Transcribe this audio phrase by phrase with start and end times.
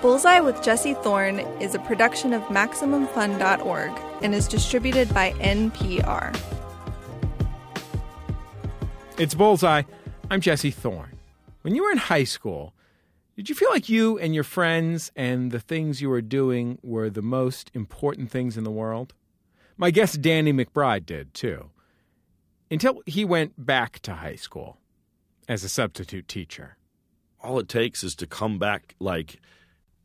[0.00, 3.90] Bullseye with Jesse Thorne is a production of MaximumFun.org
[4.22, 6.38] and is distributed by NPR.
[9.18, 9.82] It's Bullseye.
[10.30, 11.18] I'm Jesse Thorne.
[11.62, 12.74] When you were in high school,
[13.34, 17.10] did you feel like you and your friends and the things you were doing were
[17.10, 19.14] the most important things in the world?
[19.76, 21.70] My guest Danny McBride did, too.
[22.70, 24.78] Until he went back to high school
[25.48, 26.76] as a substitute teacher.
[27.42, 29.40] All it takes is to come back like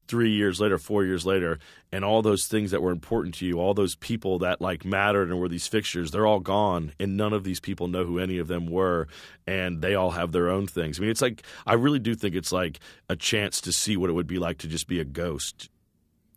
[0.08, 1.60] three years later, four years later,
[1.92, 5.30] and all those things that were important to you, all those people that like mattered
[5.30, 8.38] and were these fixtures, they're all gone, and none of these people know who any
[8.38, 9.08] of them were,
[9.48, 11.00] and they all have their own things.
[11.00, 14.10] I mean, it's like I really do think it's like a chance to see what
[14.10, 15.70] it would be like to just be a ghost.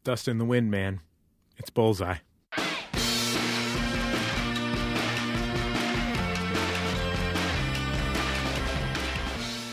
[0.05, 1.01] Dust in the wind, man.
[1.57, 2.17] It's bullseye.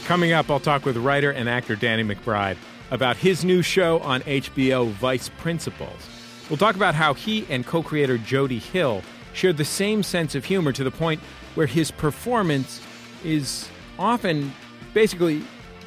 [0.06, 2.58] Coming up, I'll talk with writer and actor Danny McBride
[2.92, 6.10] about his new show on HBO, Vice Principals.
[6.50, 9.02] We'll talk about how he and co creator Jody Hill
[9.34, 11.20] share the same sense of humor to the point
[11.56, 12.82] where his performance
[13.24, 14.54] is often
[14.94, 15.44] basically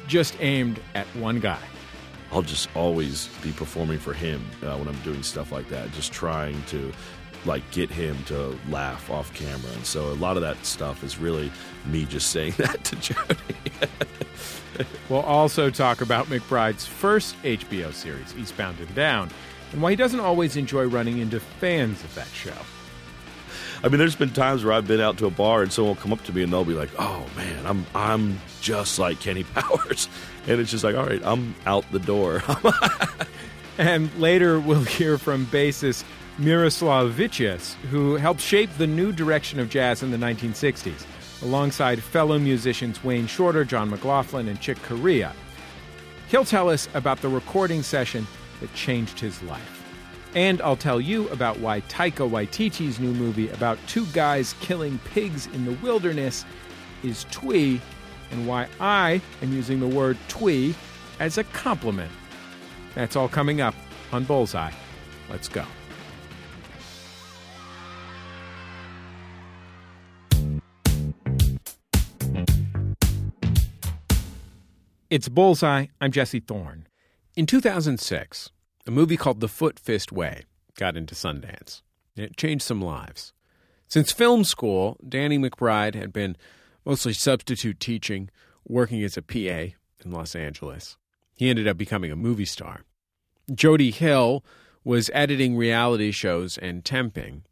[0.07, 1.59] just aimed at one guy.
[2.31, 6.11] I'll just always be performing for him uh, when I'm doing stuff like that, just
[6.11, 6.91] trying to
[7.45, 9.71] like get him to laugh off camera.
[9.71, 11.51] And so a lot of that stuff is really
[11.85, 13.37] me just saying that to Jody.
[15.09, 19.29] we'll also talk about McBride's first HBO series, Eastbound and Down,
[19.71, 22.53] and why he doesn't always enjoy running into fans of that show.
[23.83, 26.01] I mean, there's been times where I've been out to a bar and someone will
[26.01, 29.43] come up to me and they'll be like, "Oh man, I'm I'm just like Kenny
[29.55, 30.09] Powers,"
[30.47, 32.43] and it's just like, "All right, I'm out the door."
[33.77, 36.03] and later we'll hear from bassist
[36.39, 41.05] Miroslav Vitous, who helped shape the new direction of jazz in the 1960s,
[41.41, 45.33] alongside fellow musicians Wayne Shorter, John McLaughlin, and Chick Corea.
[46.29, 48.27] He'll tell us about the recording session
[48.59, 49.83] that changed his life.
[50.35, 55.47] And I'll tell you about why Taika Waititi's new movie about two guys killing pigs
[55.47, 56.45] in the wilderness
[57.03, 57.81] is twee,
[58.31, 60.75] and why I am using the word twee
[61.19, 62.11] as a compliment.
[62.93, 63.75] That's all coming up
[64.11, 64.71] on Bullseye.
[65.29, 65.65] Let's go.
[75.09, 75.85] It's Bullseye.
[76.01, 76.85] I'm Jesse Thorne.
[77.37, 78.51] In 2006,
[78.85, 80.43] a movie called The Foot Fist Way
[80.75, 81.81] got into Sundance.
[82.17, 83.31] and It changed some lives.
[83.87, 86.35] Since film school, Danny McBride had been
[86.85, 88.29] mostly substitute teaching,
[88.67, 89.37] working as a PA
[90.03, 90.97] in Los Angeles.
[91.35, 92.81] He ended up becoming a movie star.
[93.53, 94.43] Jody Hill
[94.83, 97.43] was editing reality shows and temping.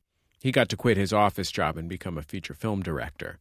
[0.42, 3.38] He got to quit his office job and become a feature film director.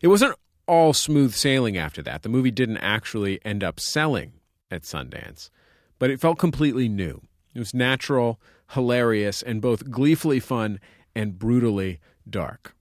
[0.00, 2.22] It wasn't all smooth sailing after that.
[2.22, 4.32] The movie didn't actually end up selling
[4.70, 5.50] at Sundance,
[5.98, 7.22] but it felt completely new.
[7.54, 8.40] It was natural,
[8.72, 10.80] hilarious, and both gleefully fun
[11.14, 12.74] and brutally dark.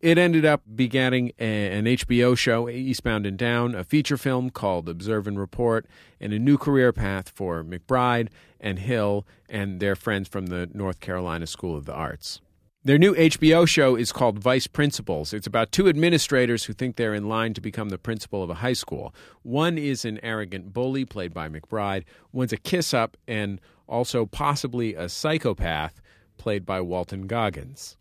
[0.00, 5.26] It ended up begetting an HBO show, Eastbound and Down, a feature film called Observe
[5.26, 5.84] and Report,
[6.18, 11.00] and a new career path for McBride and Hill and their friends from the North
[11.00, 12.40] Carolina School of the Arts.
[12.82, 15.34] Their new HBO show is called Vice Principals.
[15.34, 18.54] It's about two administrators who think they're in line to become the principal of a
[18.54, 19.14] high school.
[19.42, 22.04] One is an arrogant bully, played by McBride.
[22.32, 26.00] One's a kiss up and also possibly a psychopath,
[26.38, 27.98] played by Walton Goggins.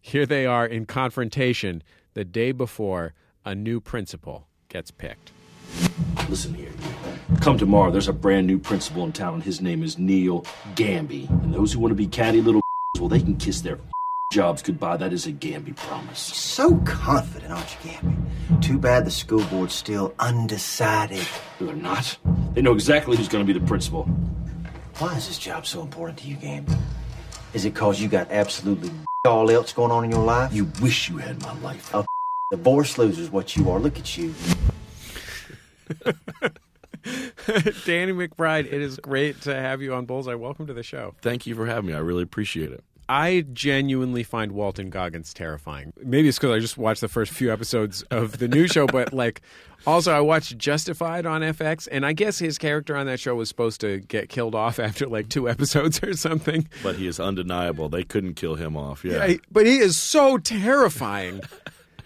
[0.00, 1.82] Here they are in confrontation
[2.14, 3.12] the day before
[3.44, 5.32] a new principal gets picked.
[6.30, 6.72] Listen here.
[7.42, 10.46] Come tomorrow, there's a brand new principal in town, and his name is Neil
[10.76, 11.28] Gamby.
[11.28, 12.62] And those who want to be catty little
[12.98, 13.78] well, they can kiss their
[14.34, 14.96] jobs goodbye.
[14.96, 16.18] That is a Gamby promise.
[16.18, 18.62] So confident, aren't you, Gamby?
[18.62, 21.24] Too bad the school board's still undecided.
[21.60, 22.18] They're not.
[22.54, 24.06] They know exactly who's going to be the principal.
[24.98, 26.76] Why is this job so important to you, Gamby?
[27.52, 28.90] Is it cause you got absolutely
[29.24, 30.52] all else going on in your life?
[30.52, 31.94] You wish you had my life.
[31.94, 32.04] A
[32.50, 33.78] divorce loser's what you are.
[33.78, 34.34] Look at you.
[37.84, 40.34] Danny McBride, it is great to have you on Bullseye.
[40.34, 41.14] Welcome to the show.
[41.22, 41.94] Thank you for having me.
[41.94, 42.82] I really appreciate it.
[43.08, 45.92] I genuinely find Walton Goggins terrifying.
[46.02, 49.12] Maybe it's because I just watched the first few episodes of the new show, but
[49.12, 49.42] like,
[49.86, 53.48] also I watched Justified on FX, and I guess his character on that show was
[53.48, 56.68] supposed to get killed off after like two episodes or something.
[56.82, 57.88] But he is undeniable.
[57.88, 59.04] They couldn't kill him off.
[59.04, 61.42] Yeah, yeah but he is so terrifying.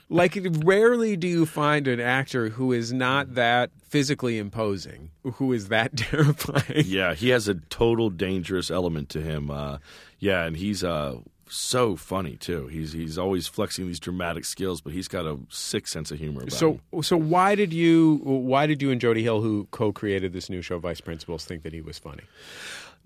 [0.08, 5.68] like, rarely do you find an actor who is not that physically imposing, who is
[5.68, 6.84] that terrifying.
[6.86, 9.50] Yeah, he has a total dangerous element to him.
[9.50, 9.78] Uh,
[10.18, 11.16] yeah, and he's uh,
[11.48, 12.66] so funny too.
[12.66, 16.42] He's he's always flexing these dramatic skills, but he's got a sick sense of humor.
[16.42, 17.02] About So, him.
[17.02, 20.78] so why did you why did you and Jody Hill, who co-created this new show,
[20.78, 22.22] Vice Principals, think that he was funny?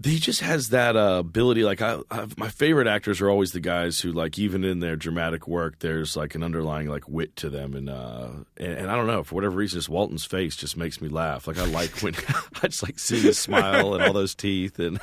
[0.05, 1.65] He just has that uh, ability.
[1.65, 4.97] Like I, I, my favorite actors are always the guys who, like, even in their
[4.97, 8.97] dramatic work, there's like an underlying like wit to them, and uh, and, and I
[8.97, 11.47] don't know for whatever reason, just Walton's face just makes me laugh.
[11.47, 12.15] Like I like when
[12.63, 15.01] I just like seeing his smile and all those teeth, and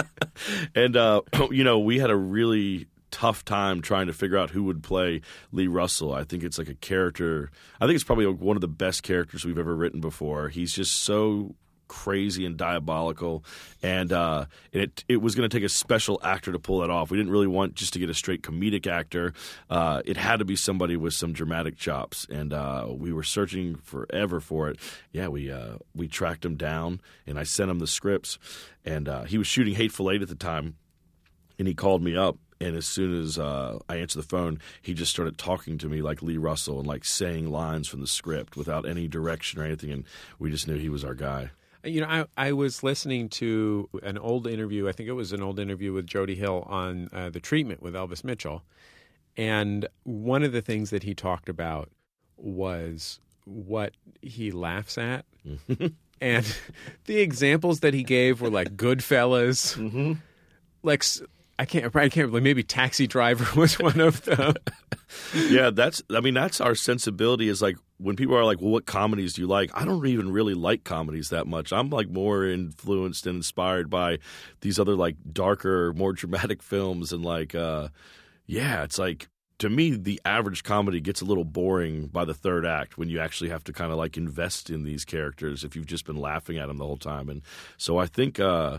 [0.74, 4.64] and uh, you know we had a really tough time trying to figure out who
[4.64, 5.22] would play
[5.52, 6.12] Lee Russell.
[6.12, 7.50] I think it's like a character.
[7.80, 10.48] I think it's probably one of the best characters we've ever written before.
[10.48, 11.54] He's just so
[11.88, 13.44] crazy and diabolical,
[13.82, 17.10] and uh, it it was going to take a special actor to pull that off.
[17.10, 19.32] We didn't really want just to get a straight comedic actor.
[19.68, 23.76] Uh, it had to be somebody with some dramatic chops, and uh, we were searching
[23.76, 24.78] forever for it.
[25.12, 28.38] Yeah, we uh, we tracked him down, and I sent him the scripts,
[28.84, 30.76] and uh, he was shooting Hateful Eight at the time,
[31.58, 32.36] and he called me up.
[32.60, 36.02] And as soon as uh, I answered the phone, he just started talking to me
[36.02, 39.92] like Lee Russell and like saying lines from the script without any direction or anything.
[39.92, 40.04] And
[40.40, 41.50] we just knew he was our guy.
[41.88, 44.88] You know, I, I was listening to an old interview.
[44.88, 47.94] I think it was an old interview with Jody Hill on uh, the treatment with
[47.94, 48.62] Elvis Mitchell,
[49.36, 51.90] and one of the things that he talked about
[52.36, 55.24] was what he laughs at,
[56.20, 56.56] and
[57.06, 59.76] the examples that he gave were like Goodfellas,
[60.82, 61.22] like s-
[61.58, 64.54] I can't, I can't, like maybe Taxi Driver was one of them.
[65.34, 66.02] yeah, that's.
[66.14, 67.48] I mean, that's our sensibility.
[67.48, 70.30] Is like when people are like, "Well, what comedies do you like?" I don't even
[70.30, 71.72] really like comedies that much.
[71.72, 74.18] I'm like more influenced and inspired by
[74.60, 77.88] these other like darker, more dramatic films, and like, uh
[78.46, 79.28] yeah, it's like
[79.58, 83.18] to me, the average comedy gets a little boring by the third act when you
[83.18, 86.58] actually have to kind of like invest in these characters if you've just been laughing
[86.58, 87.28] at them the whole time.
[87.28, 87.42] And
[87.76, 88.78] so I think uh,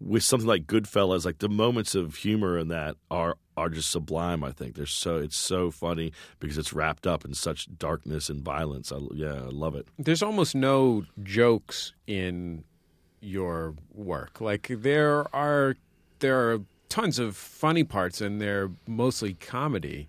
[0.00, 4.44] with something like Goodfellas, like the moments of humor in that are are just sublime.
[4.44, 8.42] I think they're so it's so funny because it's wrapped up in such darkness and
[8.42, 8.92] violence.
[8.92, 9.88] I, yeah, I love it.
[9.98, 12.64] there's almost no jokes in
[13.20, 14.40] your work.
[14.40, 15.76] Like there are
[16.20, 20.08] there are tons of funny parts and they're mostly comedy,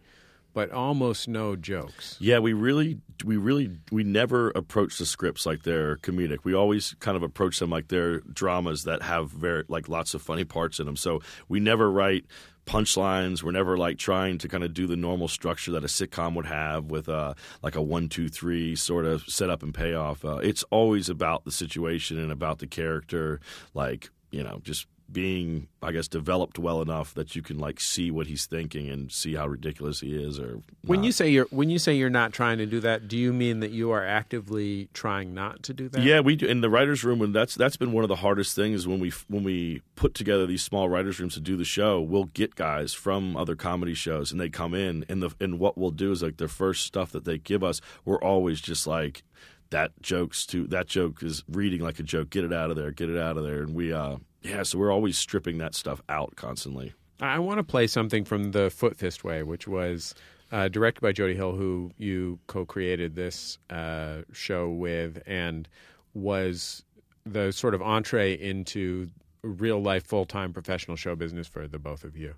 [0.54, 2.18] but almost no jokes.
[2.20, 6.40] Yeah, we really, we really, we never approach the scripts like they're comedic.
[6.44, 10.22] We always kind of approach them like they're dramas that have very like lots of
[10.22, 10.96] funny parts in them.
[10.96, 12.26] So we never write
[12.66, 13.42] punchlines.
[13.42, 16.46] We're never like trying to kind of do the normal structure that a sitcom would
[16.46, 20.24] have with uh, like a one, two, three sort of setup and payoff.
[20.24, 23.40] Uh, it's always about the situation and about the character,
[23.74, 28.12] like you know, just being, I guess, developed well enough that you can like see
[28.12, 30.40] what he's thinking and see how ridiculous he is.
[30.40, 33.18] Or When you say you're when you say you're not trying to do that, do
[33.18, 36.02] you mean that you are actively trying not to do that?
[36.02, 38.56] Yeah, we do in the writers' room, and that's that's been one of the hardest
[38.56, 42.00] things when we when we put together these small writers' rooms to do the show.
[42.02, 45.78] We'll get guys from other comedy shows, and they come in, and the and what
[45.78, 49.24] we'll do is like the first stuff that they give us, we're always just like
[49.72, 52.30] that joke's too that joke is reading like a joke.
[52.30, 54.78] Get it out of there, get it out of there, and we uh yeah, so
[54.78, 56.94] we're always stripping that stuff out constantly.
[57.22, 60.16] I want to play something from the Foot Fist Way, which was
[60.52, 65.68] uh, directed by Jody Hill, who you co-created this uh, show with, and
[66.14, 66.84] was
[67.26, 69.10] the sort of entree into
[69.42, 72.36] real life, full time professional show business for the both of you.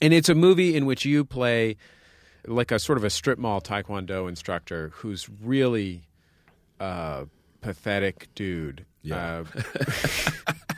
[0.00, 1.76] And it's a movie in which you play
[2.46, 6.02] like a sort of a strip mall taekwondo instructor who's really
[6.80, 7.26] a
[7.60, 8.84] pathetic dude.
[9.02, 9.44] Yeah.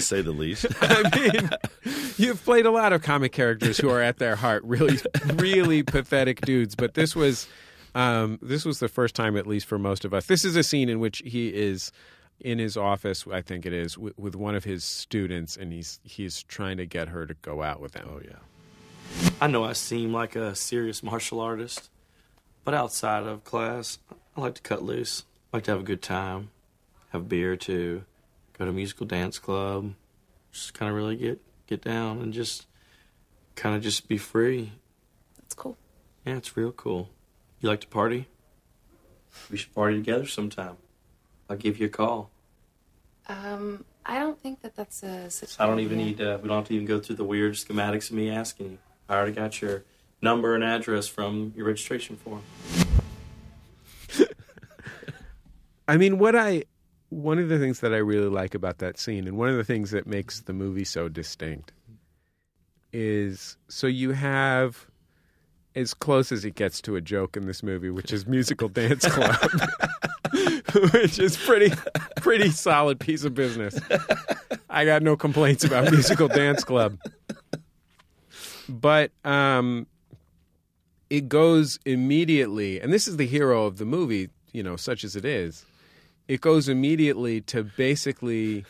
[0.00, 0.66] To say the least.
[0.80, 1.50] I mean,
[2.16, 4.98] you've played a lot of comic characters who are at their heart really,
[5.34, 6.74] really pathetic dudes.
[6.74, 7.48] But this was,
[7.94, 10.26] um, this was the first time, at least for most of us.
[10.26, 11.90] This is a scene in which he is
[12.40, 16.00] in his office, I think it is, with, with one of his students, and he's
[16.04, 18.08] he's trying to get her to go out with him.
[18.10, 18.38] oh yeah.
[19.40, 21.90] I know I seem like a serious martial artist,
[22.64, 23.98] but outside of class,
[24.36, 25.24] I like to cut loose.
[25.52, 26.50] I like to have a good time,
[27.10, 28.04] have a beer or two,
[28.58, 29.94] go to a musical dance club,
[30.52, 32.66] just kind of really get get down and just
[33.54, 34.72] kind of just be free.
[35.38, 35.76] That's cool.
[36.24, 37.10] Yeah, it's real cool.
[37.60, 38.26] You like to party?
[39.50, 40.76] We should party together sometime.
[41.48, 42.30] I'll give you a call.
[43.28, 45.56] Um, I don't think that that's a such.
[45.58, 46.20] I don't even need.
[46.20, 48.78] Uh, we don't have to even go through the weird schematics of me asking you.
[49.08, 49.84] I already got your
[50.20, 52.42] number and address from your registration form.
[55.88, 56.64] I mean, what I
[57.10, 59.64] one of the things that I really like about that scene, and one of the
[59.64, 61.72] things that makes the movie so distinct,
[62.92, 64.86] is so you have
[65.74, 69.06] as close as it gets to a joke in this movie, which is musical dance
[69.10, 69.36] club,
[70.92, 71.72] which is pretty
[72.16, 73.78] pretty solid piece of business.
[74.68, 76.98] I got no complaints about musical dance club.
[78.68, 79.86] but um,
[81.08, 85.16] it goes immediately, and this is the hero of the movie, you know, such as
[85.16, 85.64] it is.
[86.28, 88.64] It goes immediately to basically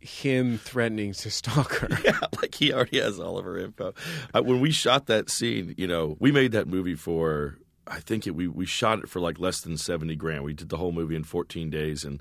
[0.00, 1.88] him threatening to stalk her.
[2.04, 3.94] Yeah, like he already has all of her info.
[4.32, 8.26] Uh, when we shot that scene, you know, we made that movie for I think
[8.26, 10.44] it, we we shot it for like less than seventy grand.
[10.44, 12.20] We did the whole movie in fourteen days, and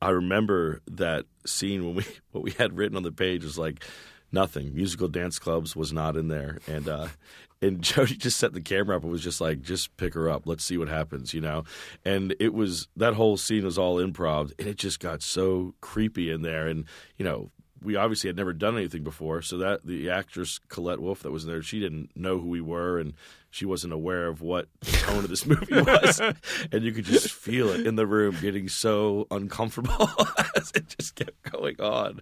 [0.00, 3.84] I remember that scene when we what we had written on the page was like
[4.32, 4.74] nothing.
[4.74, 7.08] Musical dance clubs was not in there, and uh,
[7.62, 10.46] and Jody just set the camera up and was just like, just pick her up.
[10.46, 11.64] Let's see what happens, you know.
[12.04, 16.30] And it was that whole scene was all improv, and it just got so creepy
[16.30, 16.84] in there, and
[17.16, 17.50] you know.
[17.84, 21.46] We obviously had never done anything before, so that the actress Collette Wolfe that was
[21.46, 23.14] there, she didn't know who we were, and
[23.52, 26.20] she wasn't aware of what the tone of this movie was,
[26.72, 30.08] and you could just feel it in the room getting so uncomfortable
[30.56, 32.20] as it just kept going on.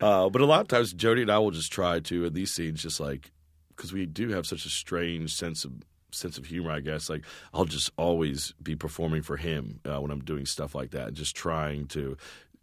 [0.00, 2.50] Uh, but a lot of times, Jody and I will just try to in these
[2.50, 3.30] scenes, just like
[3.76, 5.72] because we do have such a strange sense of
[6.12, 7.10] sense of humor, I guess.
[7.10, 11.08] Like I'll just always be performing for him uh, when I'm doing stuff like that,
[11.08, 12.16] and just trying to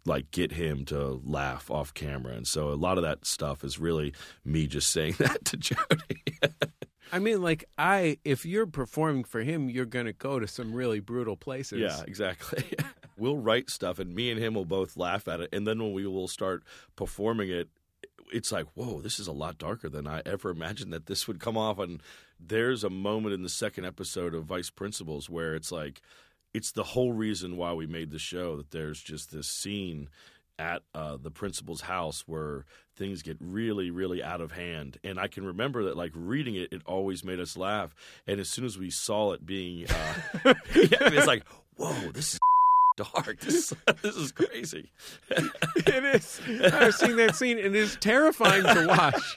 [0.04, 2.32] like get him to laugh off camera.
[2.32, 4.12] And so a lot of that stuff is really
[4.44, 6.74] me just saying that to Jody.
[7.12, 10.72] I mean, like I, if you're performing for him, you're going to go to some
[10.72, 11.80] really brutal places.
[11.80, 12.64] yeah, exactly.
[13.16, 15.92] we'll write stuff, and me and him will both laugh at it, and then when
[15.92, 16.62] we will start
[16.96, 17.68] performing it.
[18.30, 21.40] It's like, whoa, this is a lot darker than I ever imagined that this would
[21.40, 21.78] come off.
[21.78, 22.02] And
[22.38, 26.02] there's a moment in the second episode of Vice Principals where it's like,
[26.52, 30.10] it's the whole reason why we made the show that there's just this scene
[30.58, 32.64] at uh, the principal's house where
[32.98, 34.98] things get really, really out of hand.
[35.04, 37.94] And I can remember that, like reading it, it always made us laugh.
[38.26, 40.14] And as soon as we saw it being, uh,
[40.74, 41.44] yeah, it's like,
[41.76, 42.40] whoa, this is
[42.96, 43.40] dark.
[43.40, 44.90] This is, this is crazy.
[45.30, 46.40] it is.
[46.72, 49.36] I've seen that scene, and it is terrifying to watch.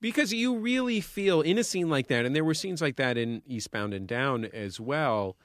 [0.00, 3.16] because you really feel in a scene like that, and there were scenes like that
[3.16, 5.36] in Eastbound and Down as well.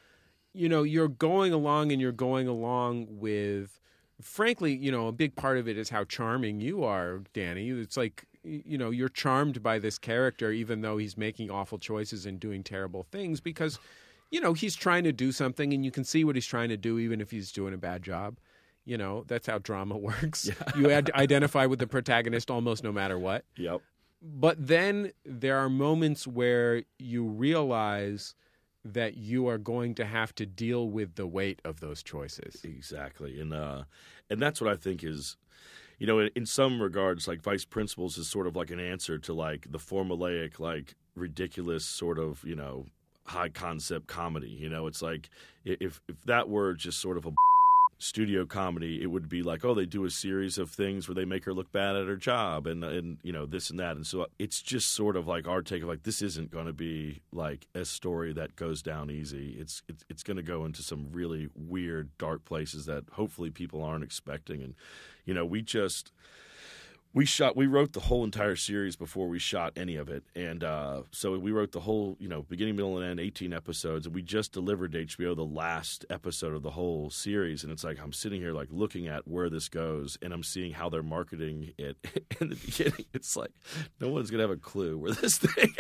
[0.53, 3.80] You know, you're going along and you're going along with,
[4.23, 7.69] frankly, you know, a big part of it is how charming you are, Danny.
[7.69, 12.25] It's like, you know, you're charmed by this character, even though he's making awful choices
[12.25, 13.79] and doing terrible things, because,
[14.31, 16.77] you know, he's trying to do something and you can see what he's trying to
[16.77, 18.37] do, even if he's doing a bad job.
[18.85, 20.49] You know, that's how drama works.
[20.75, 23.45] You had identify with the protagonist almost no matter what.
[23.57, 23.81] Yep.
[24.21, 28.35] But then there are moments where you realize
[28.83, 32.61] that you are going to have to deal with the weight of those choices.
[32.63, 33.83] Exactly, and uh,
[34.29, 35.37] and that's what I think is,
[35.99, 39.17] you know, in, in some regards, like Vice Principals is sort of like an answer
[39.19, 42.85] to like the formulaic, like ridiculous sort of you know
[43.25, 44.49] high concept comedy.
[44.49, 45.29] You know, it's like
[45.63, 47.31] if if that were just sort of a
[48.01, 51.25] studio comedy, it would be like, oh, they do a series of things where they
[51.25, 54.05] make her look bad at her job, and and you know this and that, and
[54.05, 57.21] so it's just sort of like our take of like this isn't going to be
[57.31, 59.55] like a story that goes down easy.
[59.59, 63.83] It's it's, it's going to go into some really weird, dark places that hopefully people
[63.83, 64.75] aren't expecting, and
[65.25, 66.11] you know we just
[67.13, 70.63] we shot we wrote the whole entire series before we shot any of it and
[70.63, 74.15] uh, so we wrote the whole you know beginning middle and end 18 episodes and
[74.15, 77.99] we just delivered to hbo the last episode of the whole series and it's like
[78.01, 81.73] i'm sitting here like looking at where this goes and i'm seeing how they're marketing
[81.77, 81.97] it
[82.41, 83.51] in the beginning it's like
[83.99, 85.73] no one's gonna have a clue where this thing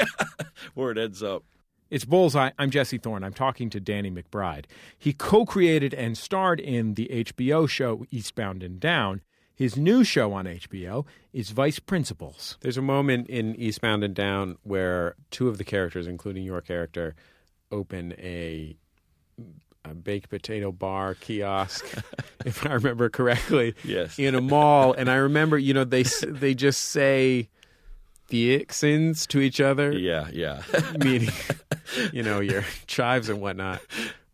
[0.73, 1.43] where it ends up
[1.89, 2.51] It's Bullseye.
[2.57, 3.23] I'm Jesse Thorne.
[3.23, 4.65] I'm talking to Danny McBride.
[4.97, 9.21] He co created and starred in the HBO show Eastbound and Down.
[9.61, 12.57] His new show on HBO is Vice Principals.
[12.61, 17.13] There's a moment in Eastbound and Down where two of the characters, including your character,
[17.71, 18.75] open a,
[19.85, 21.85] a baked potato bar kiosk,
[22.43, 24.17] if I remember correctly, Yes.
[24.17, 24.93] in a mall.
[24.93, 27.47] And I remember, you know, they they just say
[28.31, 30.63] Theoxins to each other yeah yeah
[30.97, 31.29] meaning
[32.13, 33.81] you know your chives and whatnot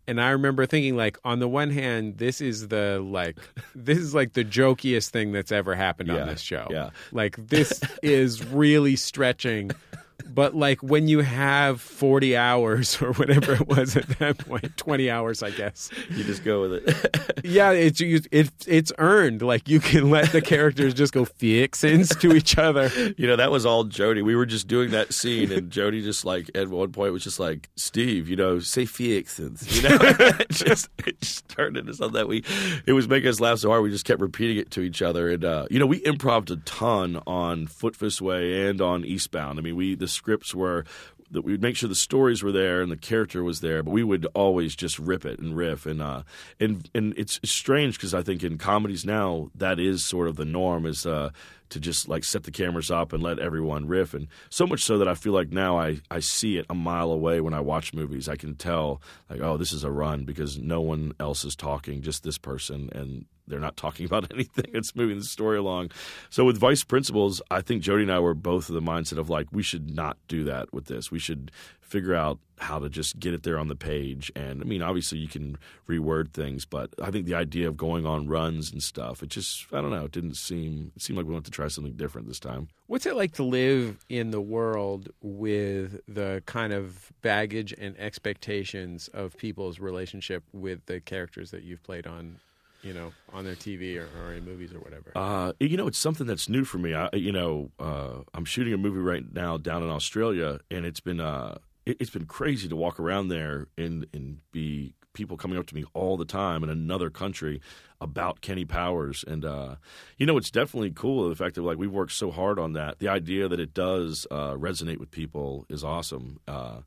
[0.08, 3.38] and i remember thinking like on the one hand this is the like
[3.76, 6.90] this is like the jokiest thing that's ever happened Yeah, on this show yeah.
[7.12, 9.72] like this is really stretching
[10.34, 15.10] but like when you have 40 hours or whatever it was at that point 20
[15.10, 19.68] hours i guess you just go with it yeah it's you, it, it's earned like
[19.68, 23.66] you can let the characters just go fixins to each other you know, that was
[23.66, 24.22] all Jody.
[24.22, 27.40] We were just doing that scene, and Jody just like at one point was just
[27.40, 32.14] like, "Steve, you know, say Felixins." You know, it just it just turned into something
[32.14, 32.44] that we.
[32.86, 35.30] It was making us laugh so hard we just kept repeating it to each other,
[35.30, 39.60] and uh, you know, we improved a ton on Foot Fist Way and on Eastbound.
[39.60, 40.86] I mean, we the scripts were.
[41.30, 43.92] That we would make sure the stories were there and the character was there, but
[43.92, 46.24] we would always just rip it and riff and uh,
[46.58, 50.46] and and it's, strange because I think in comedies now that is sort of the
[50.46, 51.32] norm is uh,
[51.70, 54.14] to just like set the cameras up and let everyone riff.
[54.14, 57.12] And so much so that I feel like now I, I see it a mile
[57.12, 58.30] away when I watch movies.
[58.30, 62.02] I can tell, like, oh, this is a run because no one else is talking,
[62.02, 62.90] just this person.
[62.94, 64.66] And they're not talking about anything.
[64.74, 65.92] It's moving the story along.
[66.30, 69.30] So with Vice Principals, I think Jody and I were both of the mindset of
[69.30, 71.12] like we should not do that with this.
[71.12, 71.52] We should
[71.88, 74.32] figure out how to just get it there on the page.
[74.36, 78.06] And I mean, obviously you can reword things, but I think the idea of going
[78.06, 81.26] on runs and stuff, it just I don't know, it didn't seem it seemed like
[81.26, 82.68] we wanted to try something different this time.
[82.88, 89.08] What's it like to live in the world with the kind of baggage and expectations
[89.10, 92.40] of people's relationship with the characters that you've played on
[92.84, 95.12] you know, on their TV or, or in movies or whatever?
[95.16, 96.94] Uh, you know, it's something that's new for me.
[96.94, 101.00] I, you know, uh, I'm shooting a movie right now down in Australia, and it's
[101.00, 105.58] been uh, it, has been crazy to walk around there and and be people coming
[105.58, 107.60] up to me all the time in another country
[108.00, 109.76] about Kenny Powers, and uh,
[110.18, 111.30] you know, it's definitely cool.
[111.30, 114.28] The fact that like we've worked so hard on that, the idea that it does
[114.30, 116.40] uh, resonate with people is awesome.
[116.48, 116.82] Uh,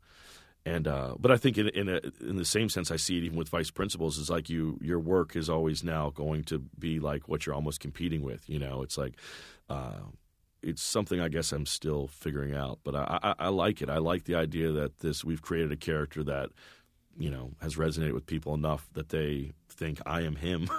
[0.66, 3.24] and uh, but I think in in, a, in the same sense, I see it
[3.24, 7.00] even with vice principals is like you your work is always now going to be
[7.00, 8.48] like what you're almost competing with.
[8.48, 9.14] You know, it's like.
[10.62, 13.88] It's something I guess I'm still figuring out, but I, I, I like it.
[13.88, 16.50] I like the idea that this we've created a character that
[17.18, 20.68] you know has resonated with people enough that they think I am him.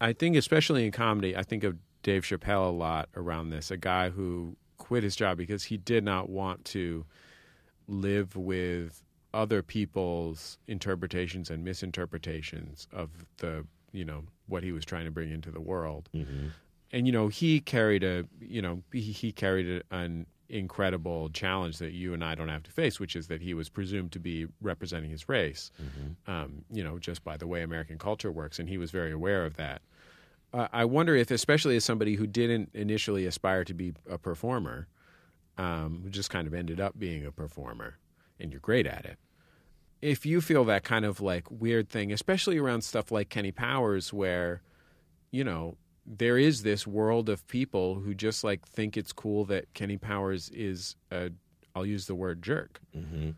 [0.00, 3.70] I think, especially in comedy, I think of Dave Chappelle a lot around this.
[3.70, 7.04] A guy who quit his job because he did not want to
[7.88, 9.02] live with
[9.34, 15.30] other people's interpretations and misinterpretations of the you know what he was trying to bring
[15.30, 16.48] into the world mm-hmm.
[16.92, 21.78] And you know he carried a you know he, he carried a, an incredible challenge
[21.78, 24.20] that you and I don't have to face, which is that he was presumed to
[24.20, 26.30] be representing his race, mm-hmm.
[26.30, 29.44] um, you know, just by the way American culture works, and he was very aware
[29.44, 29.82] of that.
[30.52, 34.86] Uh, I wonder if, especially as somebody who didn't initially aspire to be a performer,
[35.58, 37.98] um, who just kind of ended up being a performer,
[38.38, 39.18] and you're great at it.
[40.02, 44.12] If you feel that kind of like weird thing, especially around stuff like Kenny Powers,
[44.12, 44.62] where,
[45.30, 49.72] you know, there is this world of people who just like think it's cool that
[49.74, 51.30] Kenny Powers is a,
[51.74, 52.80] I'll use the word jerk.
[52.96, 53.30] Mm-hmm.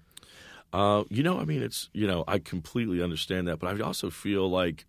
[0.73, 4.11] Uh, you know, I mean, it's, you know, I completely understand that, but I also
[4.11, 4.85] feel like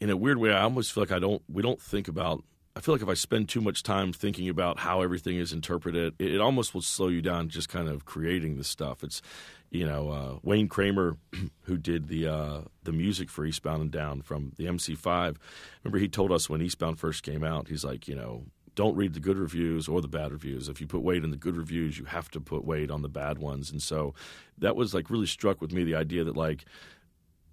[0.00, 1.42] in a weird way, I almost feel like I don't.
[1.48, 2.44] We don't think about.
[2.78, 6.14] I feel like if I spend too much time thinking about how everything is interpreted,
[6.20, 7.48] it, it almost will slow you down.
[7.48, 9.02] Just kind of creating the stuff.
[9.02, 9.20] It's,
[9.68, 11.16] you know, uh, Wayne Kramer,
[11.62, 15.38] who did the uh, the music for Eastbound and Down from the MC5.
[15.82, 18.44] Remember, he told us when Eastbound first came out, he's like, you know,
[18.76, 20.68] don't read the good reviews or the bad reviews.
[20.68, 23.08] If you put weight in the good reviews, you have to put weight on the
[23.08, 23.72] bad ones.
[23.72, 24.14] And so
[24.56, 26.64] that was like really struck with me the idea that like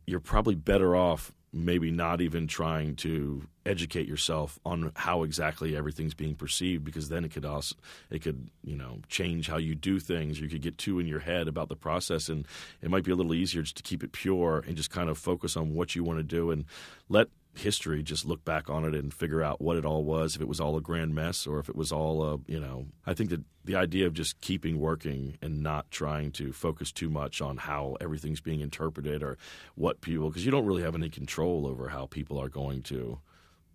[0.05, 6.13] you're probably better off maybe not even trying to educate yourself on how exactly everything's
[6.13, 7.75] being perceived because then it could also
[8.11, 11.21] it could you know change how you do things you could get too in your
[11.21, 12.45] head about the process and
[12.81, 15.17] it might be a little easier just to keep it pure and just kind of
[15.17, 16.65] focus on what you want to do and
[17.07, 20.41] let history just look back on it and figure out what it all was if
[20.41, 22.87] it was all a grand mess or if it was all a you know.
[23.05, 27.09] I think that the idea of just keeping working and not trying to focus too
[27.09, 29.37] much on how everything's being interpreted or
[29.75, 33.19] what people because you don't really have any control over how people are going to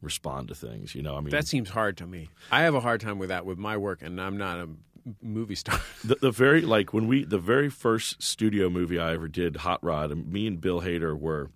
[0.02, 2.30] respond to things you know i mean that seems hard to me.
[2.50, 4.68] I have a hard time with that with my work and i'm not a
[5.22, 5.78] movie star.
[6.04, 9.82] The, the very like when we the very first studio movie i ever did hot
[9.84, 11.50] rod and me and bill hader were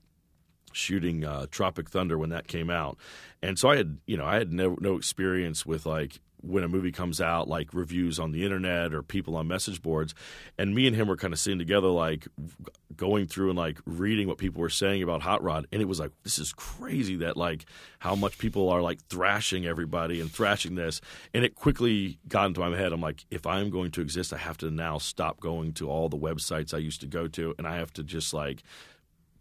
[0.74, 2.98] shooting uh, Tropic Thunder when that came out,
[3.42, 6.68] and so I had you know I had no no experience with like when a
[6.68, 10.14] movie comes out, like reviews on the internet or people on message boards.
[10.58, 12.28] And me and him were kind of sitting together, like
[12.94, 15.66] going through and like reading what people were saying about Hot Rod.
[15.72, 17.64] And it was like, this is crazy that like
[17.98, 21.00] how much people are like thrashing everybody and thrashing this.
[21.32, 22.92] And it quickly got into my head.
[22.92, 26.08] I'm like, if I'm going to exist, I have to now stop going to all
[26.08, 27.54] the websites I used to go to.
[27.58, 28.62] And I have to just like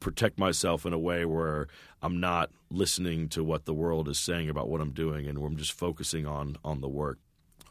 [0.04, 1.68] protect myself in a way where
[2.02, 5.48] I'm not listening to what the world is saying about what I'm doing and where
[5.48, 7.18] I'm just focusing on on the work.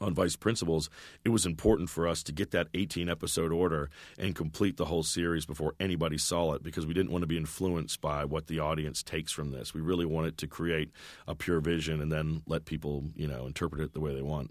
[0.01, 0.91] On Vice Principals,
[1.25, 5.05] it was important for us to get that 18 episode order and complete the whole
[5.05, 8.59] series before anybody saw it because we didn't want to be influenced by what the
[8.59, 9.73] audience takes from this.
[9.73, 10.91] We really wanted to create
[11.29, 14.51] a pure vision and then let people, you know, interpret it the way they want.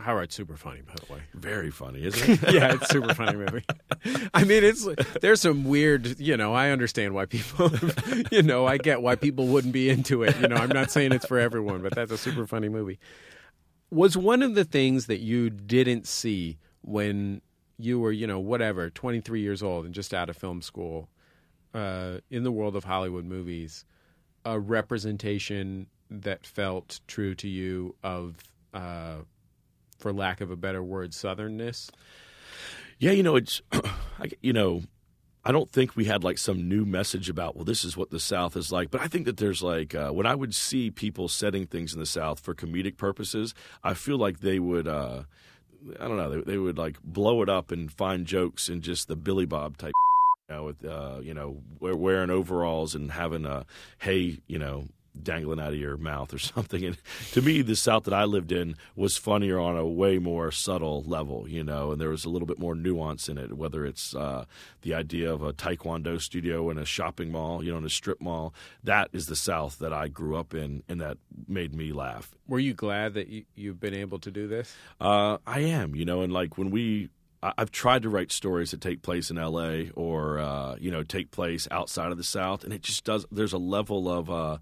[0.00, 1.20] Hot Rod's super funny, by the way.
[1.34, 2.54] Very funny, isn't it?
[2.54, 3.64] yeah, it's super funny movie.
[4.34, 4.86] I mean, it's
[5.20, 6.54] there's some weird, you know.
[6.54, 7.70] I understand why people,
[8.30, 10.38] you know, I get why people wouldn't be into it.
[10.40, 12.98] You know, I'm not saying it's for everyone, but that's a super funny movie.
[13.90, 17.42] Was one of the things that you didn't see when
[17.76, 21.08] you were, you know, whatever, 23 years old and just out of film school,
[21.74, 23.84] uh, in the world of Hollywood movies,
[24.44, 28.36] a representation that felt true to you of,
[28.74, 29.16] uh,
[30.00, 31.90] for lack of a better word, southernness?
[32.98, 33.62] Yeah, you know, it's
[34.42, 34.82] you know,
[35.44, 38.20] I don't think we had like some new message about well, this is what the
[38.20, 38.90] South is like.
[38.90, 42.00] But I think that there's like uh, when I would see people setting things in
[42.00, 44.86] the South for comedic purposes, I feel like they would.
[44.86, 45.22] Uh,
[45.98, 46.30] I don't know.
[46.30, 49.78] They, they would like blow it up and find jokes in just the Billy Bob
[49.78, 49.92] type,
[50.50, 53.64] you know, with uh, you know wearing overalls and having a
[53.98, 54.88] hey, you know,
[55.22, 56.84] dangling out of your mouth or something.
[56.84, 56.98] And
[57.32, 61.02] to me, the South that I lived in was funnier on a way more subtle
[61.02, 63.56] level, you know, and there was a little bit more nuance in it.
[63.56, 64.44] Whether it's uh,
[64.82, 68.20] the idea of a taekwondo studio in a shopping mall, you know, in a strip
[68.20, 68.54] mall,
[68.84, 72.32] that is the South that I grew up in, and that made me laugh.
[72.48, 74.74] Were you glad that you, you've been able to do this?
[75.00, 77.10] Uh, I am, you know, and like when we,
[77.42, 79.90] I've tried to write stories that take place in L.A.
[79.94, 83.24] or uh, you know take place outside of the South, and it just does.
[83.32, 84.58] There's a level of, uh,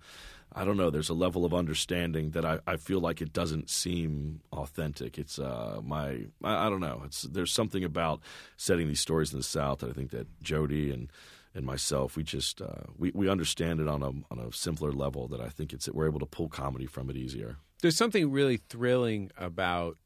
[0.52, 3.68] I don't know, there's a level of understanding that I, I feel like it doesn't
[3.70, 5.18] seem authentic.
[5.18, 7.02] It's uh, my, I, I don't know.
[7.04, 8.20] It's there's something about
[8.56, 11.10] setting these stories in the South that I think that Jody and
[11.54, 15.28] and myself we just uh, we we understand it on a on a simpler level
[15.28, 17.56] that I think it's we're able to pull comedy from it easier.
[17.80, 19.96] There's something really thrilling about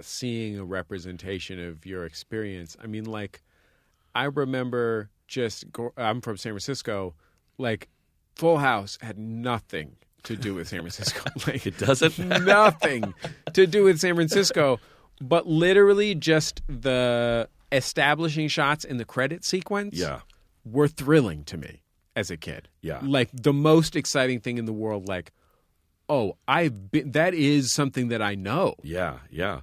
[0.00, 2.76] seeing a representation of your experience.
[2.82, 3.42] I mean, like,
[4.14, 5.64] I remember just
[5.96, 7.14] I'm from San Francisco.
[7.58, 7.88] Like,
[8.40, 11.30] Full House had nothing to do with San Francisco.
[11.46, 12.18] like, It doesn't.
[12.44, 13.12] nothing
[13.52, 14.80] to do with San Francisco,
[15.20, 20.20] but literally just the establishing shots in the credit sequence yeah.
[20.64, 21.82] were thrilling to me
[22.16, 22.68] as a kid.
[22.80, 23.00] Yeah.
[23.02, 25.32] Like the most exciting thing in the world like
[26.08, 28.74] oh, I've been that is something that I know.
[28.82, 29.60] Yeah, yeah.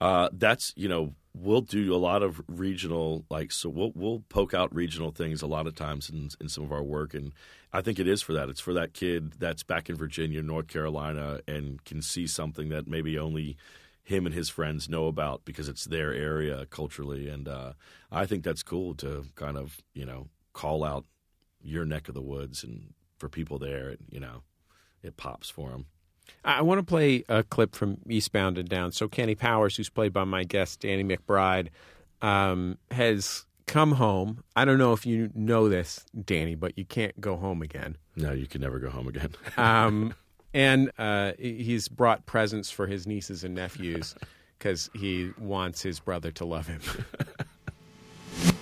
[0.00, 4.54] Uh, that's you know we'll do a lot of regional like so we'll we'll poke
[4.54, 7.32] out regional things a lot of times in in some of our work and
[7.72, 8.48] I think it is for that.
[8.48, 12.86] It's for that kid that's back in Virginia, North Carolina, and can see something that
[12.86, 13.56] maybe only
[14.02, 17.28] him and his friends know about because it's their area culturally.
[17.28, 17.74] And uh,
[18.10, 21.04] I think that's cool to kind of you know call out
[21.62, 24.42] your neck of the woods and for people there, you know,
[25.02, 25.86] it pops for them.
[26.44, 28.92] I want to play a clip from Eastbound and Down.
[28.92, 31.68] So Kenny Powers, who's played by my guest Danny McBride,
[32.22, 34.42] um, has come home.
[34.56, 37.96] I don't know if you know this, Danny, but you can't go home again.
[38.16, 39.30] No, you can never go home again.
[39.56, 40.14] Um,
[40.54, 44.14] and uh, he's brought presents for his nieces and nephews
[44.58, 46.80] because he wants his brother to love him.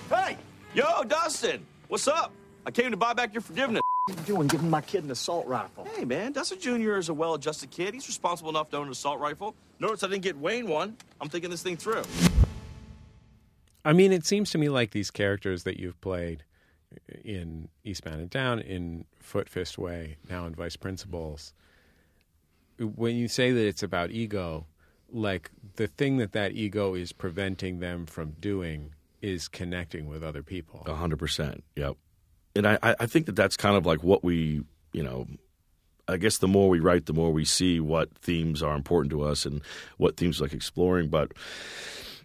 [0.09, 0.37] Hey!
[0.73, 1.65] Yo, Dustin!
[1.87, 2.31] What's up?
[2.65, 3.81] I came to buy back your forgiveness.
[4.07, 5.85] What are you doing giving my kid an assault rifle?
[5.97, 6.95] Hey, man, Dustin Jr.
[6.95, 7.93] is a well adjusted kid.
[7.93, 9.53] He's responsible enough to own an assault rifle.
[9.81, 10.95] Notice I didn't get Wayne one.
[11.19, 12.03] I'm thinking this thing through.
[13.83, 16.45] I mean, it seems to me like these characters that you've played
[17.25, 21.53] in Eastbound and Down, in Foot Fist Way, now in Vice Principals,
[22.79, 24.67] when you say that it's about ego,
[25.11, 30.43] like the thing that that ego is preventing them from doing is connecting with other
[30.43, 30.83] people.
[30.85, 31.65] A hundred percent.
[31.75, 31.97] Yep.
[32.57, 35.27] And I, I think that that's kind of like what we, you know,
[36.07, 39.23] I guess the more we write, the more we see what themes are important to
[39.23, 39.61] us and
[39.97, 41.09] what themes like exploring.
[41.09, 41.33] But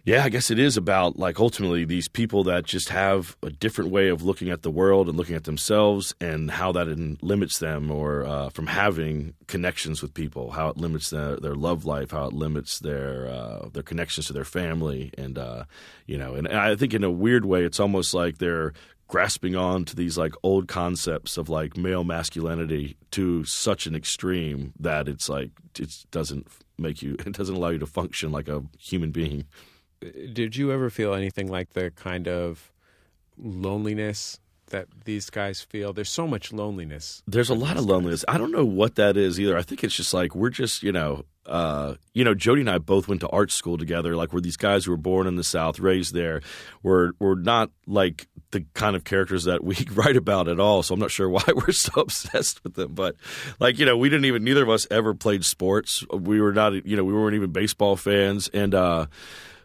[0.05, 3.89] yeah, I guess it is about like ultimately these people that just have a different
[3.89, 6.87] way of looking at the world and looking at themselves and how that
[7.21, 11.85] limits them or uh, from having connections with people, how it limits their, their love
[11.85, 15.63] life, how it limits their uh, their connections to their family, and uh,
[16.05, 18.73] you know, and, and I think in a weird way, it's almost like they're
[19.13, 24.73] grasping on to these like old concepts of like male masculinity to such an extreme
[24.79, 26.47] that it's like it doesn't
[26.79, 29.45] make you it doesn't allow you to function like a human being.
[30.01, 32.71] Did you ever feel anything like the kind of
[33.37, 34.39] loneliness
[34.73, 35.93] that these guys feel?
[35.93, 37.23] There's so much loneliness.
[37.25, 38.25] There's a lot of loneliness.
[38.27, 39.57] I don't know what that is either.
[39.57, 42.77] I think it's just like we're just, you know, uh, you know, Jody and I
[42.77, 44.15] both went to art school together.
[44.15, 46.41] Like we're these guys who were born in the South, raised there.
[46.83, 50.83] We're we're not like the kind of characters that we write about at all.
[50.83, 52.93] So I'm not sure why we're so obsessed with them.
[52.93, 53.15] But
[53.59, 56.03] like, you know, we didn't even neither of us ever played sports.
[56.11, 58.73] We were not, you know, we weren't even baseball fans, and.
[58.75, 59.05] uh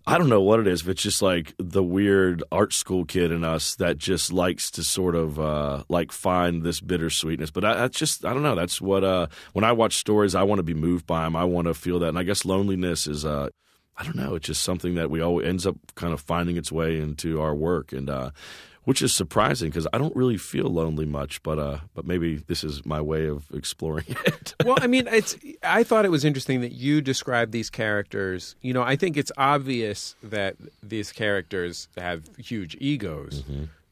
[0.09, 3.31] I don't know what it is, but it's just like the weird art school kid
[3.31, 7.51] in us that just likes to sort of uh, like find this bittersweetness.
[7.51, 8.55] But I, that's just I don't know.
[8.55, 11.37] That's what uh, when I watch stories, I want to be moved by them.
[11.37, 13.27] I want to feel that, and I guess loneliness is.
[13.27, 13.51] Uh,
[13.99, 14.37] I don't know.
[14.37, 17.55] It's just something that we always ends up kind of finding its way into our
[17.55, 18.31] work, and uh,
[18.89, 21.43] which is surprising because I don't really feel lonely much.
[21.43, 24.55] But uh, but maybe this is my way of exploring it.
[24.65, 25.37] well, I mean, it's.
[25.63, 28.57] I thought it was interesting that you described these characters.
[28.63, 33.45] You know, I think it's obvious that these characters have huge egos,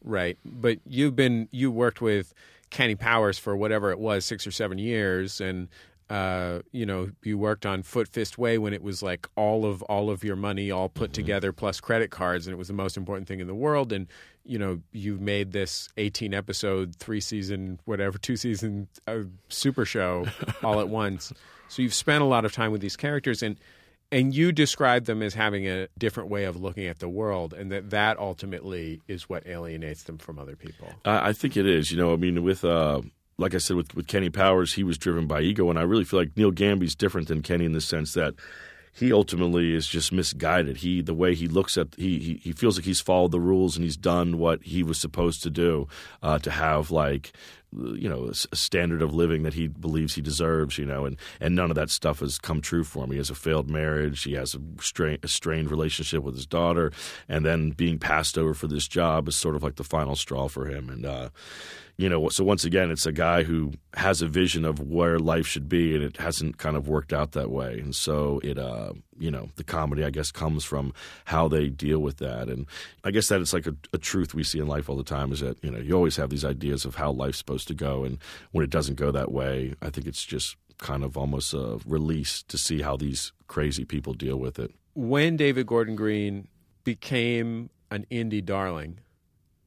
[0.03, 0.39] right?
[0.47, 2.33] But you've been you worked with
[2.71, 5.69] Kenny Powers for whatever it was, six or seven years, and
[6.09, 9.83] uh, you know, you worked on Foot Fist Way when it was like all of
[9.85, 12.97] all of your money all put together plus credit cards, and it was the most
[12.97, 13.93] important thing in the world.
[13.93, 14.07] And
[14.45, 20.27] you know, you made this eighteen episode, three season, whatever, two season uh, super show
[20.63, 21.33] all at once.
[21.69, 23.59] So you've spent a lot of time with these characters, and
[24.13, 27.73] and you describe them as having a different way of looking at the world, and
[27.73, 30.93] that that ultimately is what alienates them from other people.
[31.05, 31.91] I, I think it is.
[31.91, 33.03] You know, I mean, with uh,
[33.39, 36.05] like I said, with with Kenny Powers, he was driven by ego, and I really
[36.05, 38.35] feel like Neil Gamby's different than Kenny in the sense that
[38.93, 40.79] he ultimately is just misguided.
[40.79, 43.77] He the way he looks at he he, he feels like he's followed the rules
[43.77, 45.87] and he's done what he was supposed to do
[46.23, 47.33] uh, to have like
[47.73, 51.55] you know a standard of living that he believes he deserves you know and and
[51.55, 53.11] none of that stuff has come true for him.
[53.11, 54.23] He has a failed marriage.
[54.23, 56.93] He has a, a strained relationship with his daughter.
[57.29, 60.49] And then being passed over for this job is sort of like the final straw
[60.49, 60.89] for him.
[60.89, 61.31] And uh
[61.99, 65.47] you know, so once again, it's a guy who has a vision of where life
[65.47, 67.79] should be, and it hasn't kind of worked out that way.
[67.81, 70.93] And so it, uh, you know, the comedy, I guess, comes from
[71.27, 72.49] how they deal with that.
[72.49, 72.67] And
[73.05, 75.33] I guess that it's like a, a truth we see in life all the time
[75.33, 78.05] is that, you know, you always have these ideas of how life's supposed to go.
[78.05, 78.19] And
[78.53, 82.43] when it doesn't go that way, I think it's just kind of almost a release
[82.45, 84.73] to see how these crazy people deal with it.
[84.95, 86.49] When David Gordon Green
[86.85, 88.99] became an indie darling,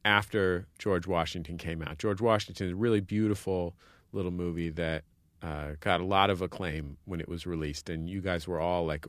[0.04, 1.98] after George Washington came out.
[1.98, 3.74] George Washington is a really beautiful
[4.12, 5.04] little movie that
[5.42, 8.84] uh, got a lot of acclaim when it was released, and you guys were all
[8.86, 9.06] like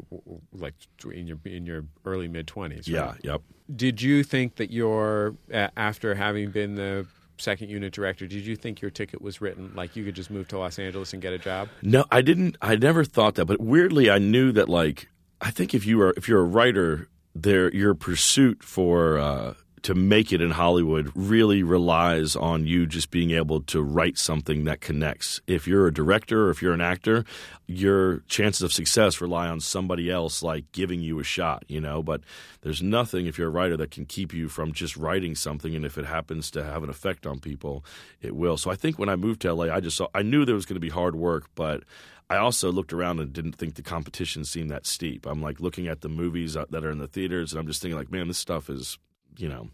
[0.53, 0.75] like
[1.11, 2.89] in your in your early mid twenties.
[2.89, 3.15] Right?
[3.23, 3.31] Yeah.
[3.33, 3.41] Yep.
[3.75, 7.05] Did you think that your uh, after having been the
[7.37, 10.47] second unit director, did you think your ticket was written like you could just move
[10.49, 11.67] to Los Angeles and get a job?
[11.81, 12.57] No, I didn't.
[12.61, 14.69] I never thought that, but weirdly, I knew that.
[14.69, 15.09] Like,
[15.41, 19.95] I think if you are if you're a writer, there your pursuit for uh, to
[19.95, 24.81] make it in Hollywood really relies on you just being able to write something that
[24.81, 25.41] connects.
[25.47, 27.25] If you're a director or if you're an actor,
[27.65, 32.03] your chances of success rely on somebody else like giving you a shot, you know,
[32.03, 32.21] but
[32.61, 35.85] there's nothing if you're a writer that can keep you from just writing something and
[35.85, 37.83] if it happens to have an effect on people,
[38.21, 38.57] it will.
[38.57, 40.65] So I think when I moved to LA, I just saw I knew there was
[40.65, 41.83] going to be hard work, but
[42.29, 45.25] I also looked around and didn't think the competition seemed that steep.
[45.25, 47.81] I'm like looking at the movies uh, that are in the theaters and I'm just
[47.81, 48.97] thinking like, man, this stuff is
[49.37, 49.69] you know,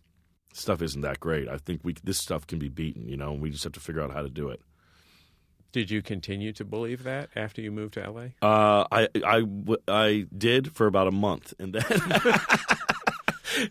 [0.54, 1.48] stuff isn't that great.
[1.48, 3.80] I think we this stuff can be beaten, you know, and we just have to
[3.80, 4.62] figure out how to do it.
[5.72, 8.28] Did you continue to believe that after you moved to LA?
[8.42, 9.44] Uh, I, I,
[9.88, 11.84] I did for about a month, and then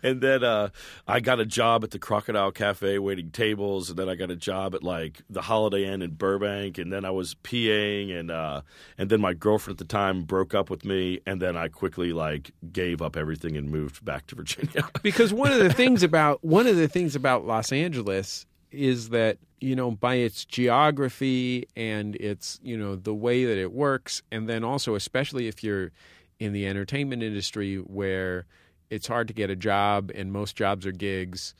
[0.02, 0.70] and then uh,
[1.06, 4.36] I got a job at the Crocodile Cafe waiting tables, and then I got a
[4.36, 8.62] job at like the Holiday Inn in Burbank, and then I was PAing, and uh,
[8.98, 12.12] and then my girlfriend at the time broke up with me, and then I quickly
[12.12, 14.88] like gave up everything and moved back to Virginia.
[15.02, 19.38] because one of the things about one of the things about Los Angeles is that
[19.60, 24.48] you know by its geography and its you know the way that it works, and
[24.48, 25.92] then also especially if you're
[26.38, 28.46] in the entertainment industry where
[28.90, 31.54] it's hard to get a job and most jobs are gigs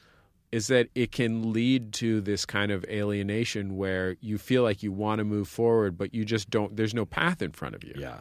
[0.52, 4.92] is that it can lead to this kind of alienation where you feel like you
[4.92, 7.94] want to move forward but you just don't there's no path in front of you.
[7.96, 8.20] Yeah.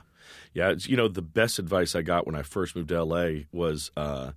[0.53, 3.91] Yeah you know the best advice i got when i first moved to la was
[3.95, 4.31] uh,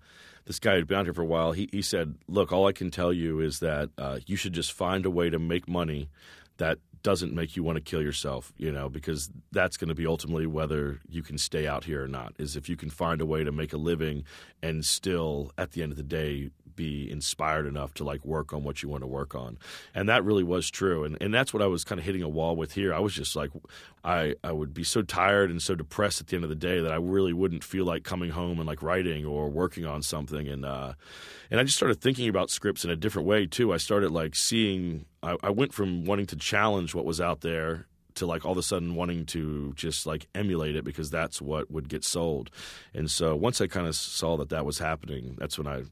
[0.45, 1.53] this guy had been out here for a while.
[1.53, 4.73] He, he said look all i can tell you is that uh, you should just
[4.73, 6.11] find a way to make money
[6.59, 10.07] that doesn't make you want to kill yourself, you know, because that's going to be
[10.07, 12.35] ultimately whether you can stay out here or not.
[12.39, 14.25] Is if you can find a way to make a living
[14.63, 18.63] and still, at the end of the day, be inspired enough to like work on
[18.63, 19.59] what you want to work on.
[19.95, 21.05] And that really was true.
[21.05, 22.95] And and that's what I was kind of hitting a wall with here.
[22.95, 23.51] I was just like
[24.05, 26.81] I I would be so tired and so depressed at the end of the day
[26.81, 30.49] that I really wouldn't feel like coming home and like writing or working on something
[30.49, 30.93] and uh
[31.51, 33.73] and I just started thinking about scripts in a different way too.
[33.73, 37.89] I started like seeing I, I went from wanting to challenge what was out there
[38.19, 41.71] to like all of a sudden wanting to just like emulate it because that's what
[41.71, 42.51] would get sold.
[42.95, 45.85] And so once I kind of saw that that was happening, that's when I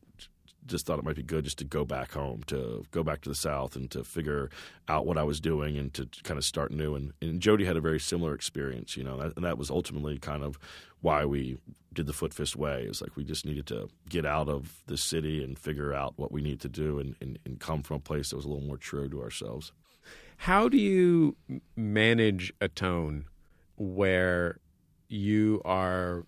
[0.67, 3.29] just thought it might be good just to go back home, to go back to
[3.29, 4.51] the South, and to figure
[4.89, 6.95] out what I was doing and to kind of start new.
[6.95, 10.43] And, and Jody had a very similar experience, you know, and that was ultimately kind
[10.43, 10.59] of
[11.01, 11.59] why we
[11.93, 12.83] did the Foot Fist Way.
[12.83, 16.33] Is like we just needed to get out of the city and figure out what
[16.33, 18.65] we need to do and, and, and come from a place that was a little
[18.67, 19.73] more true to ourselves.
[20.39, 21.37] How do you
[21.77, 23.25] manage a tone
[23.77, 24.59] where
[25.09, 26.27] you are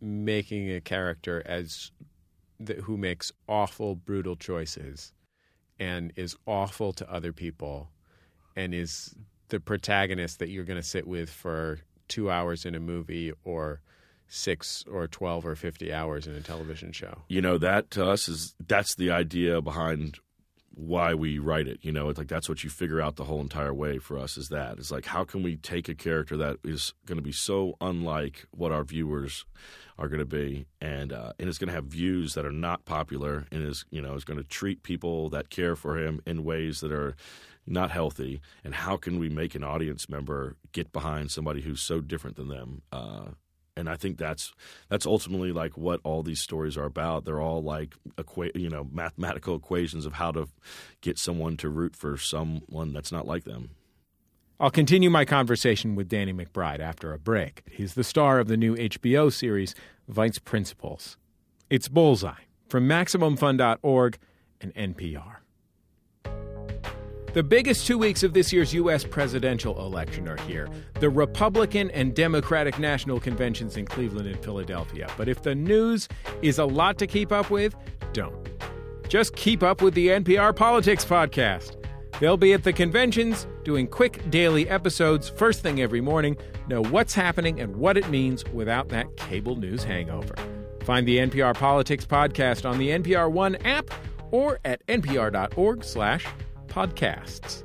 [0.00, 1.90] making a character as
[2.60, 5.12] that, who makes awful, brutal choices
[5.78, 7.90] and is awful to other people
[8.54, 9.14] and is
[9.48, 13.80] the protagonist that you're going to sit with for two hours in a movie or
[14.28, 17.22] six or 12 or 50 hours in a television show.
[17.28, 20.18] You know, that to us is that's the idea behind
[20.72, 21.80] why we write it.
[21.82, 24.36] You know, it's like that's what you figure out the whole entire way for us
[24.36, 24.78] is that.
[24.78, 28.46] It's like how can we take a character that is going to be so unlike
[28.50, 29.44] what our viewers
[29.98, 32.84] are going to be, and uh, and it's going to have views that are not
[32.84, 36.44] popular, and is you know is going to treat people that care for him in
[36.44, 37.16] ways that are
[37.66, 38.40] not healthy.
[38.64, 42.48] And how can we make an audience member get behind somebody who's so different than
[42.48, 42.82] them?
[42.90, 43.30] Uh,
[43.76, 44.52] and I think that's
[44.88, 47.24] that's ultimately like what all these stories are about.
[47.24, 50.48] They're all like equa- you know mathematical equations of how to
[51.00, 53.70] get someone to root for someone that's not like them.
[54.58, 57.62] I'll continue my conversation with Danny McBride after a break.
[57.70, 59.74] He's the star of the new HBO series
[60.06, 61.16] Vice Principals.
[61.70, 64.18] It's Bullseye from MaximumFun.org
[64.60, 65.36] and NPR.
[67.32, 69.04] The biggest two weeks of this year's U.S.
[69.04, 75.08] presidential election are here the Republican and Democratic national conventions in Cleveland and Philadelphia.
[75.16, 76.08] But if the news
[76.42, 77.76] is a lot to keep up with,
[78.12, 78.48] don't.
[79.08, 81.76] Just keep up with the NPR Politics Podcast.
[82.18, 86.36] They'll be at the conventions doing quick daily episodes first thing every morning.
[86.66, 90.34] Know what's happening and what it means without that cable news hangover.
[90.82, 93.88] Find the NPR Politics Podcast on the NPR One app
[94.32, 96.26] or at npr.org slash
[96.70, 97.62] podcasts.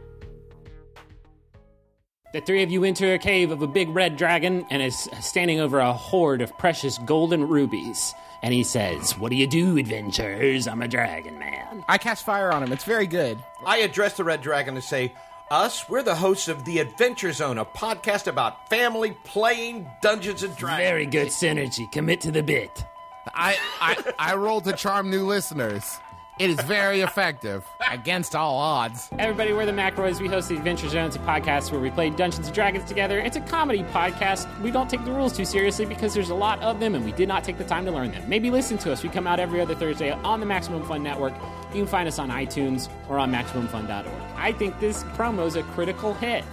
[2.33, 5.61] The three of you enter a cave of a big red dragon and is standing
[5.61, 8.13] over a hoard of precious golden rubies.
[8.43, 10.67] And he says, What do you do, adventurers?
[10.67, 11.85] I'm a dragon man.
[11.87, 12.73] I cast fire on him.
[12.73, 13.37] It's very good.
[13.65, 15.13] I address the red dragon to say,
[15.51, 20.55] us, we're the hosts of The Adventure Zone, a podcast about family playing Dungeons and
[20.57, 20.89] Dragons.
[20.89, 21.89] Very good synergy.
[21.91, 22.83] Commit to the bit.
[23.27, 25.99] I, I, I roll to charm new listeners.
[26.37, 29.07] It is very effective against all odds.
[29.19, 30.19] Everybody, we're the McElroys.
[30.19, 33.19] We host the Adventure Zones, a podcast where we play Dungeons and Dragons together.
[33.19, 34.45] It's a comedy podcast.
[34.59, 37.13] We don't take the rules too seriously because there's a lot of them and we
[37.13, 38.27] did not take the time to learn them.
[38.27, 39.01] Maybe listen to us.
[39.01, 41.33] We come out every other Thursday on the Maximum Fun Network.
[41.73, 44.13] You can find us on iTunes or on MaximumFun.org.
[44.35, 46.43] I think this promo is a critical hit.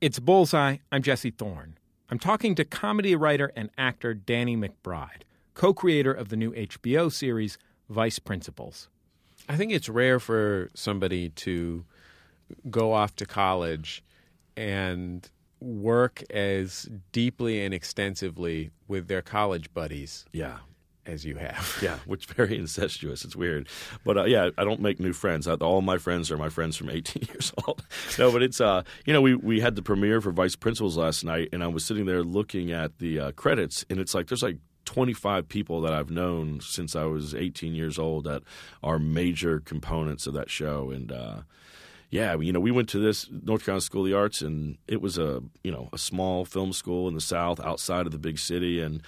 [0.00, 0.78] It's Bullseye.
[0.92, 1.77] I'm Jesse Thorne.
[2.10, 7.12] I'm talking to comedy writer and actor Danny McBride, co creator of the new HBO
[7.12, 7.58] series
[7.90, 8.88] Vice Principals.
[9.48, 11.84] I think it's rare for somebody to
[12.70, 14.02] go off to college
[14.56, 15.28] and
[15.60, 20.24] work as deeply and extensively with their college buddies.
[20.32, 20.58] Yeah.
[21.08, 21.78] As you have.
[21.82, 23.24] Yeah, which very incestuous.
[23.24, 23.68] It's weird.
[24.04, 25.48] But uh, yeah, I don't make new friends.
[25.48, 27.82] All my friends are my friends from 18 years old.
[28.18, 31.24] no, but it's, uh, you know, we, we had the premiere for Vice Principals last
[31.24, 34.42] night, and I was sitting there looking at the uh, credits, and it's like there's
[34.42, 38.42] like 25 people that I've known since I was 18 years old that
[38.82, 40.90] are major components of that show.
[40.90, 41.36] And, uh,
[42.10, 45.00] yeah, you know, we went to this North Carolina School of the Arts, and it
[45.02, 48.38] was a you know a small film school in the South, outside of the big
[48.38, 49.02] city, and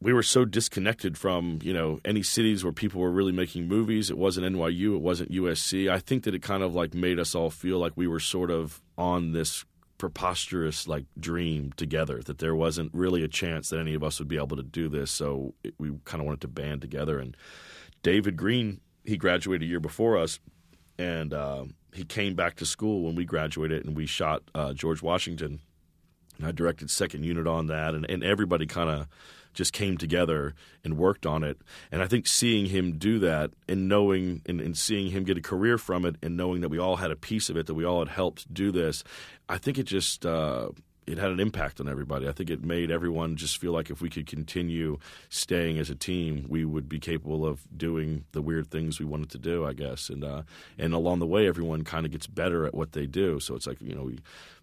[0.00, 4.10] we were so disconnected from you know any cities where people were really making movies.
[4.10, 5.90] It wasn't NYU, it wasn't USC.
[5.90, 8.50] I think that it kind of like made us all feel like we were sort
[8.50, 9.64] of on this
[9.98, 14.28] preposterous like dream together that there wasn't really a chance that any of us would
[14.28, 17.36] be able to do this so it, we kind of wanted to band together and
[18.04, 20.38] david green he graduated a year before us
[20.98, 25.02] and uh, he came back to school when we graduated and we shot uh, george
[25.02, 25.58] washington
[26.44, 29.06] i directed second unit on that and, and everybody kind of
[29.58, 31.58] just came together and worked on it.
[31.90, 35.42] And I think seeing him do that and knowing and, and, seeing him get a
[35.42, 37.84] career from it and knowing that we all had a piece of it, that we
[37.84, 39.02] all had helped do this,
[39.48, 40.68] I think it just uh,
[41.08, 42.28] it had an impact on everybody.
[42.28, 44.98] I think it made everyone just feel like if we could continue
[45.28, 49.30] staying as a team, we would be capable of doing the weird things we wanted
[49.30, 49.64] to do.
[49.64, 50.42] I guess, and uh,
[50.78, 53.40] and along the way, everyone kind of gets better at what they do.
[53.40, 54.18] So it's like you know we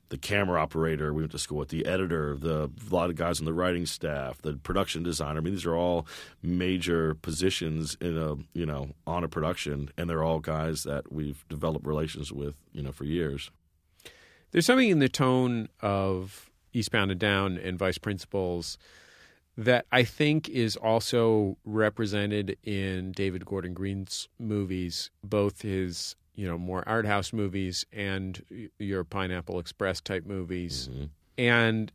[0.10, 3.40] the camera operator we went to school with, the editor, the a lot of guys
[3.40, 5.40] on the writing staff, the production designer.
[5.40, 6.06] I mean, these are all
[6.42, 11.46] major positions in a you know on a production, and they're all guys that we've
[11.50, 13.50] developed relations with you know for years.
[14.52, 18.78] There's something in the tone of Eastbound and Down and Vice Principals
[19.58, 26.58] that I think is also represented in David Gordon Green's movies, both his you know
[26.58, 28.44] more art house movies and
[28.80, 31.06] your Pineapple Express type movies, mm-hmm.
[31.38, 31.92] and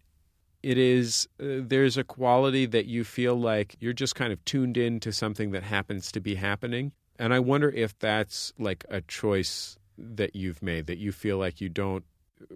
[0.63, 4.77] it is uh, there's a quality that you feel like you're just kind of tuned
[4.77, 9.01] in to something that happens to be happening, and I wonder if that's like a
[9.03, 12.05] choice that you've made that you feel like you don't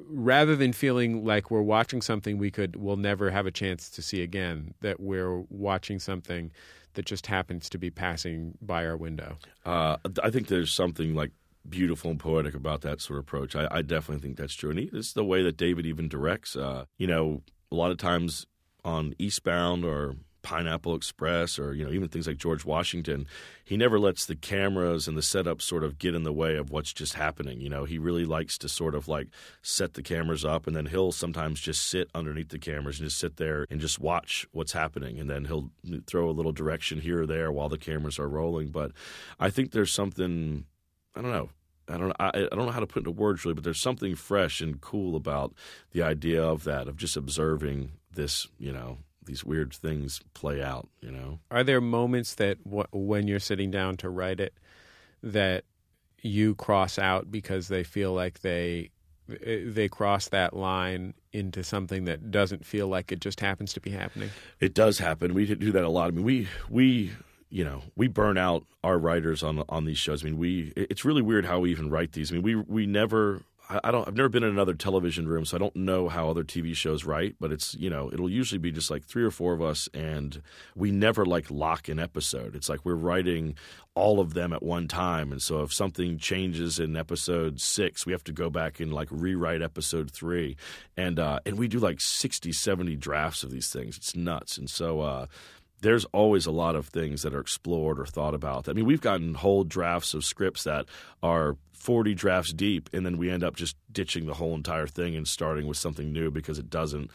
[0.08, 4.02] rather than feeling like we're watching something we could we'll never have a chance to
[4.02, 6.50] see again that we're watching something
[6.94, 9.36] that just happens to be passing by our window.
[9.64, 11.32] Uh, i think there's something like
[11.68, 13.56] beautiful and poetic about that sort of approach.
[13.56, 16.56] I, I definitely think that's true, and he, it's the way that David even directs.
[16.56, 18.46] Uh, you know, a lot of times
[18.84, 23.26] on Eastbound or Pineapple Express or you know even things like George Washington,
[23.64, 26.70] he never lets the cameras and the setup sort of get in the way of
[26.70, 27.60] what's just happening.
[27.60, 29.28] You know, he really likes to sort of like
[29.62, 33.18] set the cameras up and then he'll sometimes just sit underneath the cameras and just
[33.18, 35.70] sit there and just watch what's happening and then he'll
[36.06, 38.68] throw a little direction here or there while the cameras are rolling.
[38.68, 38.92] But
[39.40, 40.66] I think there's something
[41.14, 41.50] I don't know.
[41.88, 44.14] I don't I, I don't know how to put into words really, but there's something
[44.14, 45.52] fresh and cool about
[45.92, 50.88] the idea of that of just observing this, you know, these weird things play out.
[51.00, 54.54] You know, Are there moments that w- when you're sitting down to write it
[55.22, 55.64] that
[56.22, 58.90] you cross out because they feel like they
[59.26, 63.90] they cross that line into something that doesn't feel like it just happens to be
[63.90, 64.30] happening?
[64.60, 65.34] it does happen.
[65.34, 66.08] We do that a lot.
[66.08, 67.12] I mean, we we
[67.54, 70.24] you know we burn out our writers on on these shows.
[70.24, 72.32] I mean, we it's really weird how we even write these.
[72.32, 73.42] I mean, we we never.
[73.70, 74.06] I don't.
[74.06, 77.04] I've never been in another television room, so I don't know how other TV shows
[77.04, 77.36] write.
[77.40, 80.42] But it's you know it'll usually be just like three or four of us, and
[80.74, 82.56] we never like lock an episode.
[82.56, 83.54] It's like we're writing
[83.94, 88.12] all of them at one time, and so if something changes in episode six, we
[88.12, 90.56] have to go back and like rewrite episode three,
[90.96, 93.96] and uh, and we do like 60, 70 drafts of these things.
[93.96, 95.00] It's nuts, and so.
[95.00, 95.26] Uh,
[95.80, 98.68] there's always a lot of things that are explored or thought about.
[98.68, 100.86] I mean, we've gotten whole drafts of scripts that
[101.22, 105.14] are 40 drafts deep, and then we end up just ditching the whole entire thing
[105.14, 107.10] and starting with something new because it doesn't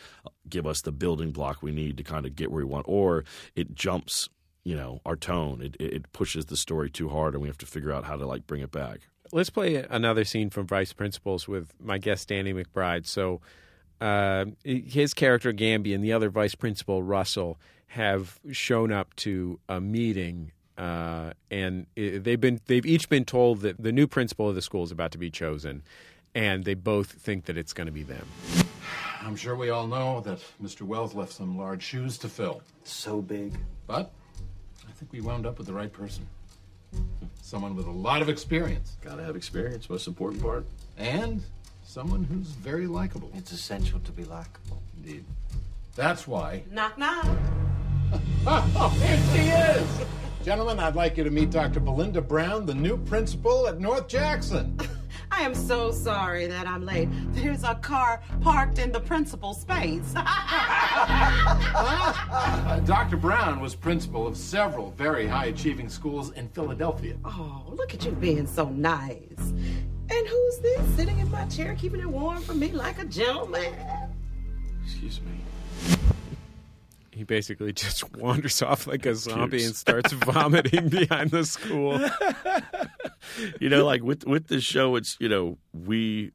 [0.47, 3.23] give us the building block we need to kind of get where we want, or
[3.55, 4.29] it jumps,
[4.63, 5.61] you know, our tone.
[5.61, 8.27] It, it pushes the story too hard, and we have to figure out how to
[8.27, 8.99] like bring it back.
[9.31, 13.07] Let's play another scene from Vice Principals with my guest Danny McBride.
[13.07, 13.41] So,
[14.01, 19.81] uh, his character Gamby and the other vice principal Russell have shown up to a
[19.81, 24.55] meeting, uh, and i they've been they've each been told that the new principal of
[24.55, 25.83] the school is about to be chosen,
[26.35, 28.25] and they both think that it's going to be them.
[29.21, 30.83] I'm sure we all know that Mr.
[30.83, 32.61] Wells left some large shoes to fill.
[32.83, 33.57] So big.
[33.85, 34.11] But
[34.87, 36.25] I think we wound up with the right person.
[37.41, 38.97] Someone with a lot of experience.
[39.01, 40.65] Gotta have experience, most important part.
[40.97, 41.43] And
[41.83, 43.31] someone who's very likable.
[43.35, 44.81] It's essential to be likable.
[44.97, 45.25] Indeed.
[45.99, 46.63] That's why.
[46.71, 47.25] Knock, knock.
[48.47, 49.85] Oh, here she is!
[50.45, 51.81] Gentlemen, I'd like you to meet Dr.
[51.81, 54.79] Belinda Brown, the new principal at North Jackson.
[55.31, 57.09] I am so sorry that I'm late.
[57.33, 60.13] There's a car parked in the principal space.
[61.81, 63.17] Uh, Dr.
[63.17, 67.15] Brown was principal of several very high achieving schools in Philadelphia.
[67.25, 69.17] oh, look at you being so nice.
[69.39, 73.73] And who's this sitting in my chair, keeping it warm for me like a gentleman?
[74.83, 75.39] Excuse me.
[77.11, 81.99] He basically just wanders off like a zombie and starts vomiting behind the school.
[83.59, 86.31] you know, like with with this show, it's you know we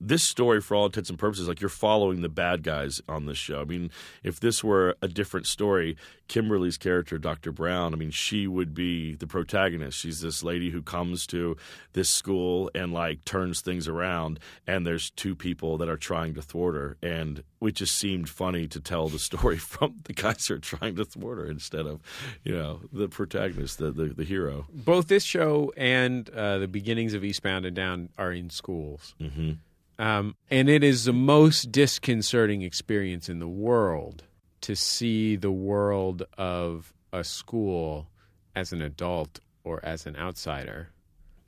[0.00, 3.38] this story for all intents and purposes, like you're following the bad guys on this
[3.38, 3.60] show.
[3.60, 3.90] I mean,
[4.22, 5.96] if this were a different story,
[6.28, 7.52] Kimberly's character, Dr.
[7.52, 9.98] Brown, I mean, she would be the protagonist.
[9.98, 11.56] She's this lady who comes to
[11.92, 16.42] this school and like turns things around, and there's two people that are trying to
[16.42, 20.54] thwart her, and it just seemed funny to tell the story from the guys who
[20.54, 22.00] are trying to thwart her instead of,
[22.44, 24.66] you know, the protagonist, the the, the hero.
[24.72, 29.14] Both this show and uh, the beginnings of Eastbound and Down are in schools.
[29.20, 29.52] Mm-hmm.
[29.98, 34.24] Um, and it is the most disconcerting experience in the world
[34.62, 38.08] to see the world of a school
[38.54, 40.90] as an adult or as an outsider.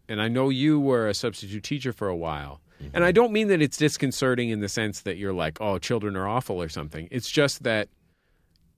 [0.09, 2.61] And I know you were a substitute teacher for a while.
[2.95, 6.17] And I don't mean that it's disconcerting in the sense that you're like, oh, children
[6.17, 7.09] are awful or something.
[7.11, 7.89] It's just that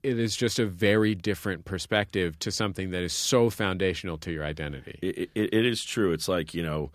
[0.03, 4.43] it is just a very different perspective to something that is so foundational to your
[4.43, 4.97] identity.
[5.01, 6.11] It, it, it is true.
[6.11, 6.91] It's like you know,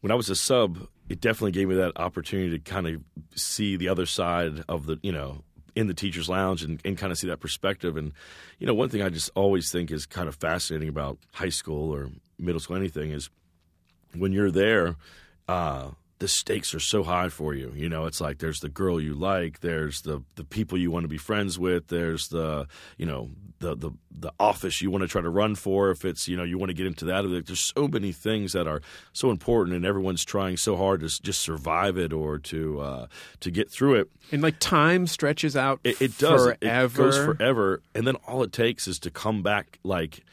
[0.00, 3.02] when I was a sub, it definitely gave me that opportunity to kind of
[3.34, 5.42] see the other side of the you know
[5.76, 8.12] in the teachers lounge and, and kind of see that perspective and
[8.58, 11.92] you know one thing i just always think is kind of fascinating about high school
[11.92, 12.08] or
[12.38, 13.28] middle school anything is
[14.14, 14.96] when you're there
[15.48, 15.90] uh
[16.20, 17.72] the stakes are so high for you.
[17.74, 21.04] You know, it's like there's the girl you like, there's the the people you want
[21.04, 23.30] to be friends with, there's the you know
[23.60, 25.90] the the the office you want to try to run for.
[25.90, 28.66] If it's you know you want to get into that, there's so many things that
[28.66, 28.82] are
[29.12, 33.06] so important, and everyone's trying so hard to just survive it or to uh,
[33.40, 34.10] to get through it.
[34.32, 36.44] And like time stretches out It, it does.
[36.44, 36.84] Forever.
[36.86, 40.24] It goes forever, and then all it takes is to come back like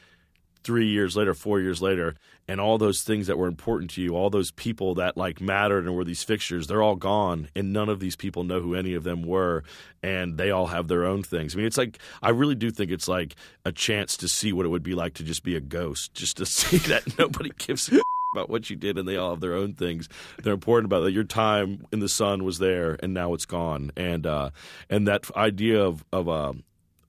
[0.63, 2.15] three years later, four years later,
[2.47, 5.85] and all those things that were important to you, all those people that like mattered
[5.85, 8.93] and were these fixtures, they're all gone, and none of these people know who any
[8.93, 9.63] of them were,
[10.01, 11.55] and they all have their own things.
[11.55, 13.35] I mean, it's like I really do think it's like
[13.65, 16.37] a chance to see what it would be like to just be a ghost, just
[16.37, 18.01] to see that nobody gives a
[18.33, 20.09] about what you did, and they all have their own things.
[20.43, 21.11] They're important about that.
[21.11, 23.91] Your time in the sun was there, and now it's gone.
[23.95, 24.51] And uh,
[24.89, 26.53] and that idea of of, uh,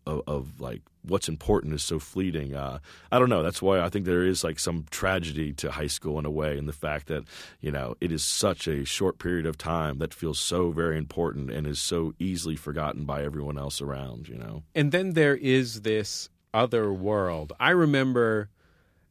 [0.08, 2.54] of of like what's important is so fleeting.
[2.54, 2.78] Uh,
[3.12, 3.42] I don't know.
[3.42, 6.58] That's why I think there is like some tragedy to high school in a way,
[6.58, 7.24] in the fact that
[7.60, 11.50] you know it is such a short period of time that feels so very important
[11.50, 14.28] and is so easily forgotten by everyone else around.
[14.28, 14.62] You know.
[14.74, 17.52] And then there is this other world.
[17.60, 18.48] I remember,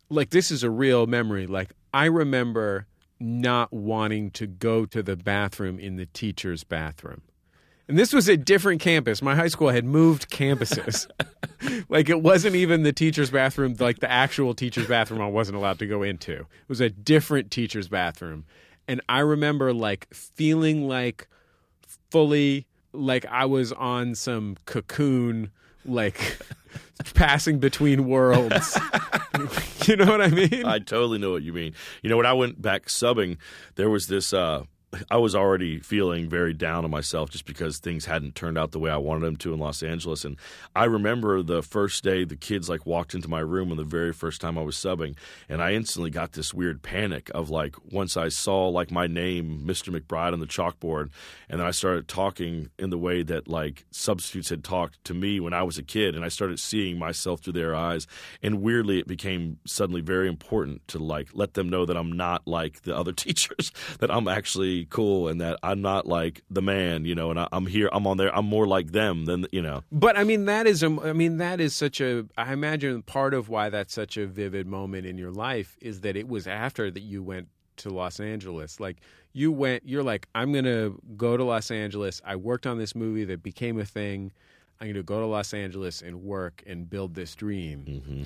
[0.10, 1.46] like, this is a real memory.
[1.48, 2.88] Like, I remember
[3.20, 7.22] not wanting to go to the bathroom in the teacher's bathroom.
[7.88, 9.22] And this was a different campus.
[9.22, 11.10] My high school had moved campuses.
[11.90, 15.80] like, it wasn't even the teacher's bathroom, like the actual teacher's bathroom I wasn't allowed
[15.80, 16.34] to go into.
[16.34, 18.46] It was a different teacher's bathroom.
[18.90, 21.28] And I remember, like, feeling like
[22.10, 25.52] fully like I was on some cocoon,
[25.86, 26.40] like
[27.14, 28.78] passing between worlds.
[29.86, 30.66] you know what I mean?
[30.66, 31.74] I totally know what you mean.
[32.02, 33.38] You know, when I went back subbing,
[33.76, 34.34] there was this.
[34.34, 34.64] Uh,
[35.12, 38.80] I was already feeling very down on myself just because things hadn't turned out the
[38.80, 40.24] way I wanted them to in Los Angeles.
[40.24, 40.38] And
[40.78, 44.14] I remember the first day the kids like walked into my room and the very
[44.14, 45.18] first time I was subbing,
[45.50, 49.64] and I instantly got this weird panic of like once I saw like my name,
[49.66, 49.94] Mr.
[49.94, 51.10] McBride, on the chalkboard,
[51.50, 55.42] and then I started talking in the way that like substitutes had talked to me
[55.42, 58.08] when I was a kid, and I started seeing myself through their eyes.
[58.42, 62.48] And weirdly, it became suddenly very important to like let them know that I'm not
[62.48, 67.06] like the other teachers, that I'm actually cool and that I'm not like the man,
[67.06, 69.62] you know, and I, I'm here, I'm on there, I'm more like them than, you
[69.62, 69.84] know.
[69.92, 72.26] But I mean, that is, a, I mean, that is such a.
[72.38, 76.16] I imagine part of why that's such a vivid moment in your life is that
[76.16, 77.48] it was after that you went
[77.78, 78.80] to Los Angeles.
[78.80, 78.98] Like
[79.34, 82.22] you went, you're like, I'm gonna go to Los Angeles.
[82.26, 84.32] I worked on this movie that became a thing.
[84.80, 87.86] I'm gonna go to Los Angeles and work and build this dream.
[87.88, 88.24] Mm-hmm.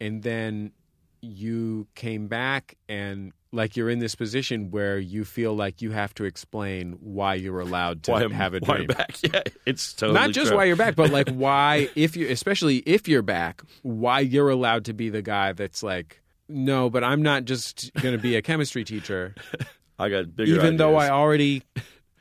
[0.00, 0.72] And then
[1.20, 6.14] you came back and like you're in this position where you feel like you have
[6.14, 8.86] to explain why you're allowed to have a why dream.
[8.86, 9.16] Back.
[9.22, 10.56] Yeah, it's totally not just true.
[10.56, 14.86] why you're back, but like why if you especially if you're back, why you're allowed
[14.86, 18.42] to be the guy that's like, no, but I'm not just going to be a
[18.42, 19.34] chemistry teacher,
[19.98, 21.62] I got bigger even though I already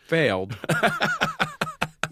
[0.07, 0.57] failed.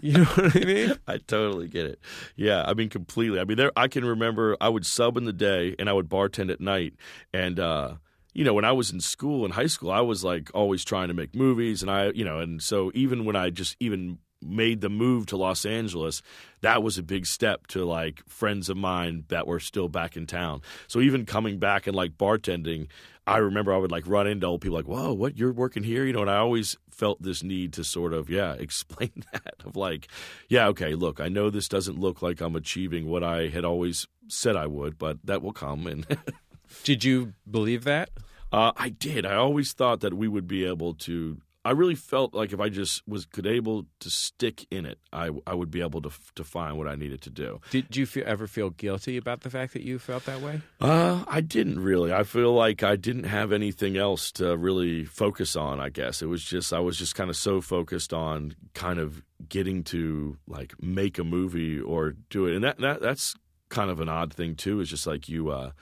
[0.00, 0.94] you know what I mean?
[1.06, 2.00] I totally get it.
[2.36, 3.38] Yeah, I mean completely.
[3.38, 6.08] I mean there I can remember I would sub in the day and I would
[6.08, 6.94] bartend at night
[7.34, 7.94] and uh
[8.34, 11.08] you know, when I was in school in high school, I was like always trying
[11.08, 14.80] to make movies and I, you know, and so even when I just even made
[14.80, 16.22] the move to Los Angeles,
[16.62, 20.26] that was a big step to like friends of mine that were still back in
[20.26, 20.62] town.
[20.86, 22.88] So even coming back and like bartending,
[23.26, 26.04] I remember I would like run into old people like, "Whoa, what you're working here?"
[26.04, 29.76] You know, and I always felt this need to sort of yeah explain that of
[29.76, 30.08] like,
[30.48, 34.06] yeah, okay, look, I know this doesn't look like I'm achieving what I had always
[34.28, 35.86] said I would, but that will come.
[35.86, 36.06] And
[36.84, 38.10] Did you believe that?
[38.52, 39.24] uh, I did.
[39.26, 41.40] I always thought that we would be able to.
[41.62, 45.28] I really felt like if I just was could able to stick in it, I
[45.46, 47.60] I would be able to to find what I needed to do.
[47.70, 50.62] Did you feel, ever feel guilty about the fact that you felt that way?
[50.80, 52.14] Uh, I didn't really.
[52.14, 55.80] I feel like I didn't have anything else to really focus on.
[55.80, 59.22] I guess it was just I was just kind of so focused on kind of
[59.46, 63.34] getting to like make a movie or do it, and that, that that's
[63.68, 64.80] kind of an odd thing too.
[64.80, 65.50] Is just like you.
[65.50, 65.72] uh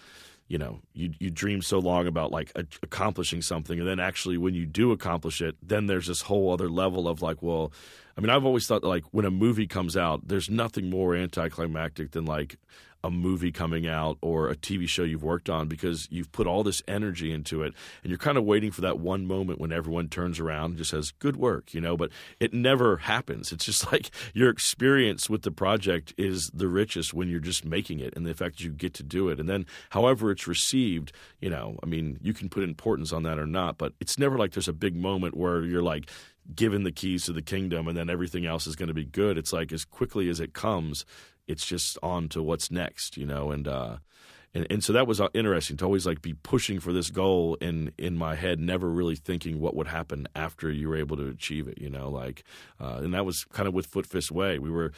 [0.48, 4.38] you know, you you dream so long about like a, accomplishing something, and then actually
[4.38, 7.70] when you do accomplish it, then there's this whole other level of like, well,
[8.16, 12.12] I mean, I've always thought like when a movie comes out, there's nothing more anticlimactic
[12.12, 12.56] than like
[13.04, 16.62] a movie coming out or a TV show you've worked on because you've put all
[16.62, 17.72] this energy into it
[18.02, 20.90] and you're kind of waiting for that one moment when everyone turns around and just
[20.90, 21.96] says good work you know?
[21.96, 23.52] But it never happens.
[23.52, 28.00] It's just like your experience with the project is the richest when you're just making
[28.00, 29.38] it and the fact that you get to do it.
[29.38, 33.38] And then however it's received you know I mean you can put importance on that
[33.38, 36.10] or not but it's never like there's a big moment where you're like
[36.54, 39.36] given the keys to the kingdom and then everything else is going to be good.
[39.36, 41.04] It's like as quickly as it comes
[41.48, 43.96] it's just on to what's next, you know, and uh,
[44.54, 47.56] and and so that was uh, interesting to always like be pushing for this goal
[47.60, 51.28] in in my head, never really thinking what would happen after you were able to
[51.28, 52.44] achieve it, you know, like,
[52.80, 54.58] uh, and that was kind of with Foot Fist Way.
[54.58, 54.92] We were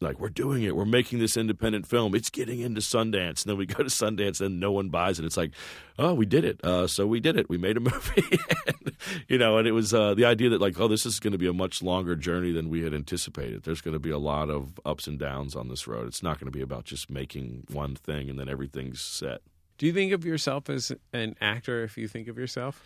[0.00, 3.56] like, we're doing it, we're making this independent film, it's getting into Sundance, and then
[3.56, 5.24] we go to Sundance and no one buys it.
[5.24, 5.52] It's like,
[5.98, 8.96] oh, we did it, uh, so we did it, we made a movie, and,
[9.28, 11.38] you know, and it was uh, the idea that like, oh, this is going to
[11.38, 13.62] be a much longer journey than we had anticipated.
[13.62, 16.06] There's going to be a lot of ups and downs on this road.
[16.06, 19.40] It's not going to be about just making one thing and then everything's set.
[19.78, 22.82] Do you think of yourself as an actor if you think of yourself?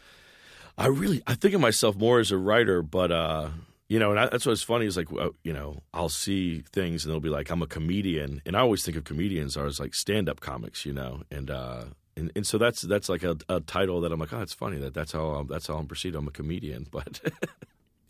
[0.77, 3.49] I really, I think of myself more as a writer, but uh,
[3.89, 5.09] you know, and I, that's what's funny is like,
[5.43, 8.85] you know, I'll see things and they'll be like, I'm a comedian, and I always
[8.85, 11.85] think of comedians as like stand-up comics, you know, and uh,
[12.19, 14.79] and, and so that's that's like a, a title that I'm like, oh, it's funny
[14.79, 16.17] that that's how I'm, that's how I'm perceived.
[16.17, 17.21] I'm a comedian, but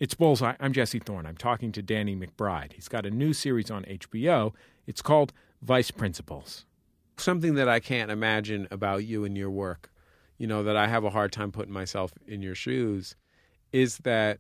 [0.01, 0.55] It's Bullseye.
[0.61, 1.27] I'm Jesse Thorne.
[1.27, 2.73] I'm talking to Danny McBride.
[2.75, 4.53] He's got a new series on HBO.
[4.87, 6.67] It's called Vice Principals.
[7.17, 9.91] Something that I can't imagine about you and your work,
[10.37, 13.17] you know, that I have a hard time putting myself in your shoes,
[13.73, 14.39] is that,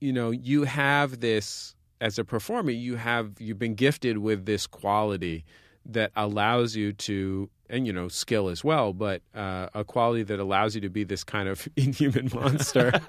[0.00, 4.66] you know, you have this, as a performer, you have, you've been gifted with this
[4.66, 5.44] quality
[5.84, 10.38] that allows you to and you know skill as well but uh, a quality that
[10.40, 12.92] allows you to be this kind of inhuman monster.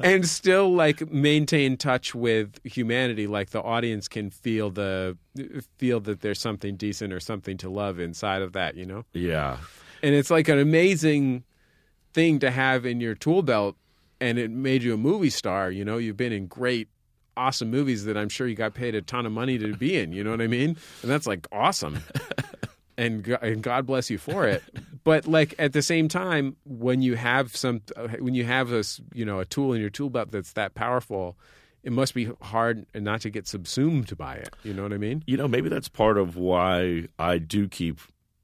[0.00, 5.18] And still like maintain touch with humanity like the audience can feel the
[5.76, 9.04] feel that there's something decent or something to love inside of that you know?
[9.12, 9.58] Yeah.
[10.02, 11.44] And it's like an amazing
[12.12, 13.76] thing to have in your tool belt
[14.20, 15.98] and it made you a movie star you know?
[15.98, 16.88] You've been in great
[17.38, 20.12] awesome movies that i'm sure you got paid a ton of money to be in
[20.12, 21.98] you know what i mean and that's like awesome
[22.98, 24.62] and God, and God bless you for it.
[25.04, 27.80] But like at the same time, when you have some,
[28.18, 28.84] when you have a
[29.14, 31.38] you know a tool in your tool belt that's that powerful,
[31.82, 34.50] it must be hard not to get subsumed by it.
[34.64, 35.22] You know what I mean?
[35.26, 38.00] You know, maybe that's part of why I do keep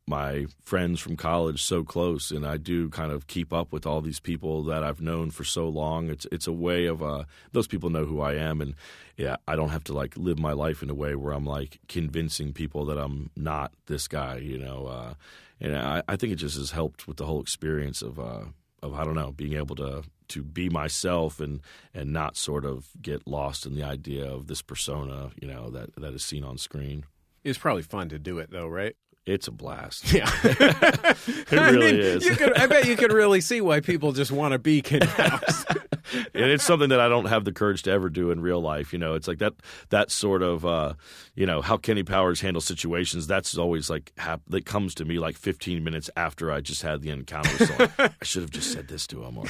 [0.07, 4.01] my friends from college so close and I do kind of keep up with all
[4.01, 6.11] these people that I've known for so long.
[6.11, 8.75] It's it's a way of uh, those people know who I am and
[9.17, 11.79] yeah, I don't have to like live my life in a way where I'm like
[11.89, 14.87] convincing people that I'm not this guy, you know.
[14.87, 15.15] Uh,
[15.61, 18.45] and I, I think it just has helped with the whole experience of uh,
[18.83, 21.61] of I don't know, being able to to be myself and
[21.95, 25.95] and not sort of get lost in the idea of this persona, you know, that
[25.97, 27.05] that is seen on screen.
[27.43, 28.97] It's probably fun to do it though, right?
[29.27, 30.05] It's a blast.
[30.12, 32.25] Yeah, it really I mean, is.
[32.25, 35.07] You could, I bet you could really see why people just want to be Kenny
[35.07, 35.64] Powers.
[36.35, 38.93] and it's something that I don't have the courage to ever do in real life.
[38.93, 39.55] You know, it's like that
[39.91, 40.95] that sort of uh,
[41.35, 43.27] you know how Kenny Powers handles situations.
[43.27, 47.03] That's always like hap- that comes to me like 15 minutes after I just had
[47.03, 47.67] the encounter.
[47.67, 49.39] So I should have just said this to him.
[49.39, 49.45] Or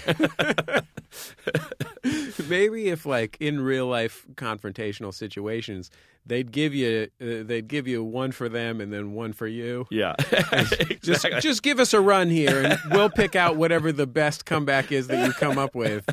[2.49, 5.91] Maybe if like in real life confrontational situations,
[6.27, 9.87] they'd give you uh, they'd give you one for them and then one for you.
[9.91, 10.15] Yeah,
[11.03, 14.93] just just give us a run here, and we'll pick out whatever the best comeback
[14.93, 16.09] is that you come up with.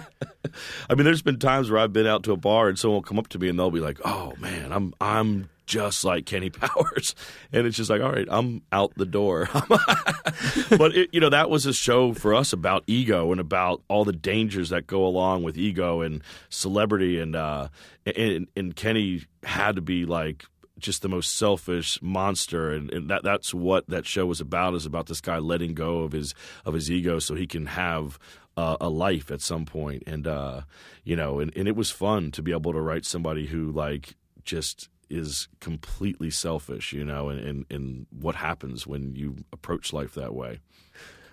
[0.89, 3.03] I mean, there's been times where I've been out to a bar and someone will
[3.03, 6.49] come up to me and they'll be like, "Oh man, I'm I'm just like Kenny
[6.51, 7.15] Powers,"
[7.51, 9.49] and it's just like, "All right, I'm out the door."
[10.77, 14.05] but it, you know, that was a show for us about ego and about all
[14.05, 17.67] the dangers that go along with ego and celebrity, and uh,
[18.05, 20.45] and, and Kenny had to be like
[20.81, 22.71] just the most selfish monster.
[22.71, 25.99] And, and, that that's what that show was about is about this guy letting go
[25.99, 26.33] of his
[26.65, 28.19] of his ego so he can have
[28.57, 30.61] uh, a life at some point and uh,
[31.03, 34.15] you know and, and it was fun to be able to write somebody who like
[34.43, 40.13] just is completely selfish you know and, and, and what happens when you approach life
[40.13, 40.59] that way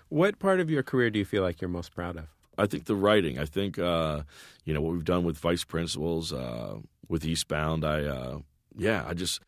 [0.09, 2.27] what part of your career do you feel like you're most proud of
[2.59, 3.39] I think the writing.
[3.39, 4.23] I think uh,
[4.65, 6.75] you know what we've done with Vice Principals, uh,
[7.07, 7.85] with Eastbound.
[7.85, 8.39] I uh,
[8.75, 9.39] yeah, I just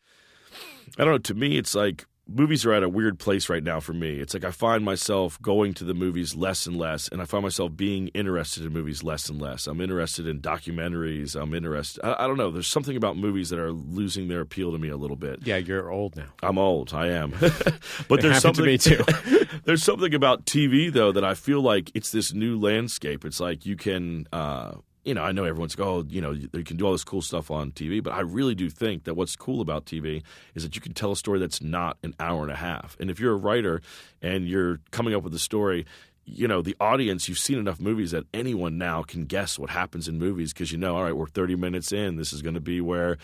[0.98, 1.18] I don't know.
[1.18, 4.18] To me, it's like movies are at a weird place right now for me.
[4.20, 7.42] It's like I find myself going to the movies less and less, and I find
[7.42, 9.66] myself being interested in movies less and less.
[9.66, 11.40] I'm interested in documentaries.
[11.40, 12.04] I'm interested.
[12.04, 12.50] I, I don't know.
[12.50, 15.40] There's something about movies that are losing their appeal to me a little bit.
[15.46, 16.28] Yeah, you're old now.
[16.42, 16.94] I'm old.
[16.94, 17.30] I am.
[17.40, 19.46] but It there's happened to something me, too.
[19.64, 23.24] there's something about TV though that I feel like it's this new landscape.
[23.24, 24.26] It's like you can.
[24.32, 24.72] Uh,
[25.04, 27.22] you know, I know everyone's like, oh, you know, you can do all this cool
[27.22, 30.22] stuff on TV, but I really do think that what's cool about TV
[30.54, 32.96] is that you can tell a story that's not an hour and a half.
[33.00, 33.82] And if you're a writer
[34.20, 35.86] and you're coming up with a story,
[36.24, 40.06] you know, the audience, you've seen enough movies that anyone now can guess what happens
[40.06, 42.16] in movies because you know, all right, we're 30 minutes in.
[42.16, 43.18] This is going to be where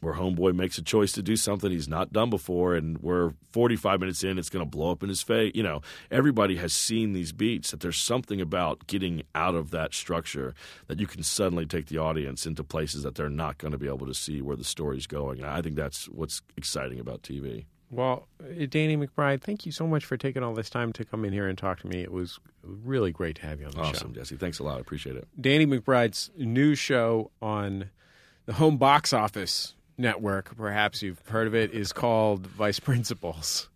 [0.00, 4.00] where homeboy makes a choice to do something he's not done before and we're 45
[4.00, 5.80] minutes in it's going to blow up in his face you know
[6.10, 10.54] everybody has seen these beats that there's something about getting out of that structure
[10.86, 13.86] that you can suddenly take the audience into places that they're not going to be
[13.88, 17.64] able to see where the story's going and i think that's what's exciting about tv
[17.90, 21.26] Well, uh, Danny McBride, thank you so much for taking all this time to come
[21.26, 22.00] in here and talk to me.
[22.00, 23.98] It was really great to have you on the awesome show.
[23.98, 27.90] Awesome, Jesse thanks a lot i appreciate it Danny McBride's new show on
[28.46, 33.68] the home box office network, perhaps you've heard of it, is called Vice Principals.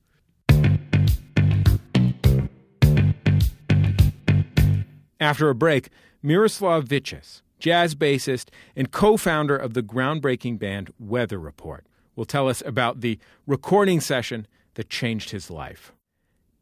[5.18, 5.88] After a break,
[6.22, 12.48] Miroslav Vitouš, jazz bassist and co founder of the groundbreaking band Weather Report, will tell
[12.48, 15.92] us about the recording session that changed his life.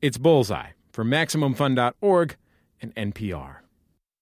[0.01, 2.37] It's Bullseye for MaximumFun.org
[2.81, 3.64] and NPR.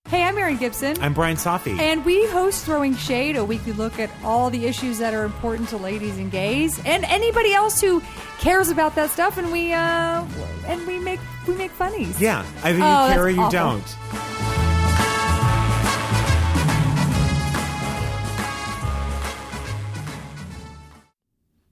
[0.08, 1.00] Hey, I'm Erin Gibson.
[1.00, 1.78] I'm Brian Safi.
[1.78, 5.68] And we host Throwing Shade, a weekly look at all the issues that are important
[5.70, 8.02] to ladies and gays and anybody else who
[8.38, 9.38] cares about that stuff.
[9.38, 10.24] And we uh,
[10.66, 12.20] and we make we make funnies.
[12.20, 13.50] Yeah, either you Oh, care or you awful.
[13.52, 13.96] don't.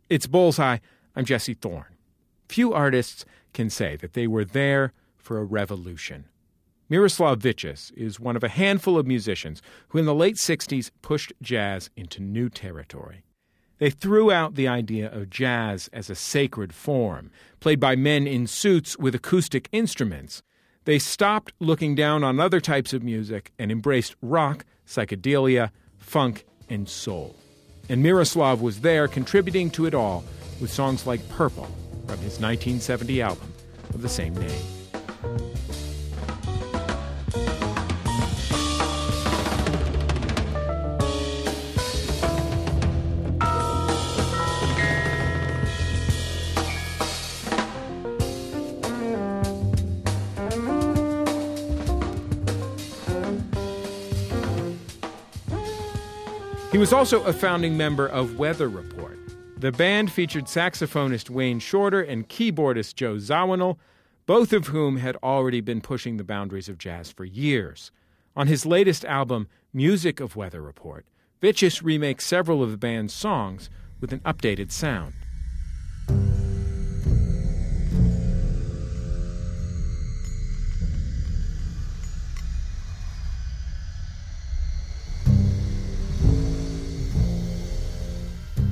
[0.08, 0.78] It's Bullseye.
[1.14, 1.96] I'm Jesse Thorne.
[2.48, 6.24] Few artists can say that they were there for a revolution.
[6.90, 11.32] Miroslav Vitouš is one of a handful of musicians who in the late 60s pushed
[11.40, 13.22] jazz into new territory.
[13.78, 17.30] They threw out the idea of jazz as a sacred form,
[17.60, 20.42] played by men in suits with acoustic instruments.
[20.84, 26.88] They stopped looking down on other types of music and embraced rock, psychedelia, funk, and
[26.88, 27.36] soul.
[27.88, 30.24] And Miroslav was there contributing to it all
[30.60, 31.70] with songs like Purple
[32.08, 33.52] from his 1970 album
[33.94, 35.69] of the same name.
[56.80, 59.18] Was also a founding member of Weather Report.
[59.58, 63.76] The band featured saxophonist Wayne Shorter and keyboardist Joe Zawinul,
[64.24, 67.92] both of whom had already been pushing the boundaries of jazz for years.
[68.34, 71.04] On his latest album, Music of Weather Report,
[71.42, 73.68] Vitouš remakes several of the band's songs
[74.00, 75.12] with an updated sound.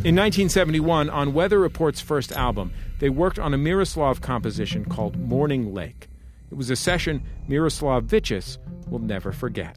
[0.05, 5.74] In 1971, on Weather Report's first album, they worked on a Miroslav composition called Morning
[5.74, 6.09] Lake.
[6.53, 9.76] It was a session Miroslav Vitouš will never forget.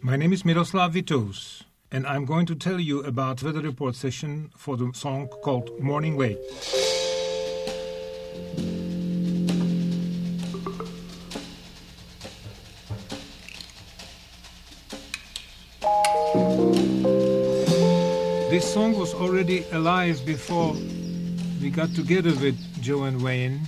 [0.00, 4.52] My name is Miroslav Vitouš, and I'm going to tell you about Weather Report session
[4.56, 6.38] for the song called Morning Lake.
[18.58, 20.74] This song was already alive before
[21.62, 23.60] we got together with Joe and Wayne.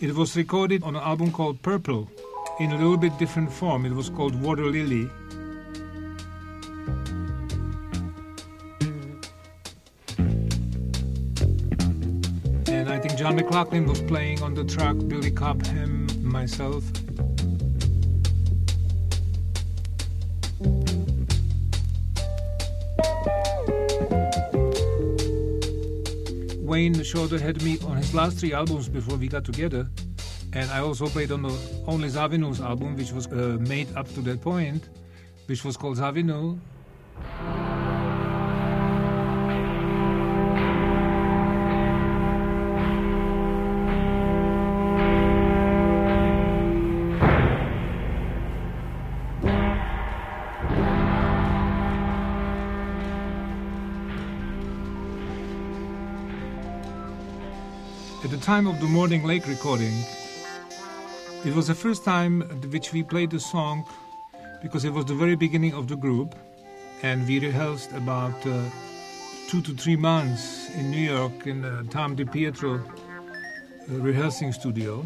[0.00, 2.10] It was recorded on an album called Purple
[2.58, 3.86] in a little bit different form.
[3.86, 5.08] It was called Water Lily.
[12.66, 16.82] And I think John McLaughlin was playing on the track, Billy Cobham, myself.
[26.76, 29.88] Wayne Shorter had me on his last three albums before we got together.
[30.52, 34.20] And I also played on the only Zawinul's album, which was uh, made up to
[34.28, 34.90] that point,
[35.46, 36.58] which was called Zawinul.
[58.46, 60.04] Time of the Morning Lake recording,
[61.44, 63.84] it was the first time which we played the song
[64.62, 66.32] because it was the very beginning of the group,
[67.02, 68.62] and we rehearsed about uh,
[69.48, 75.04] two to three months in New York in the Tom DiPietro uh, rehearsing studio.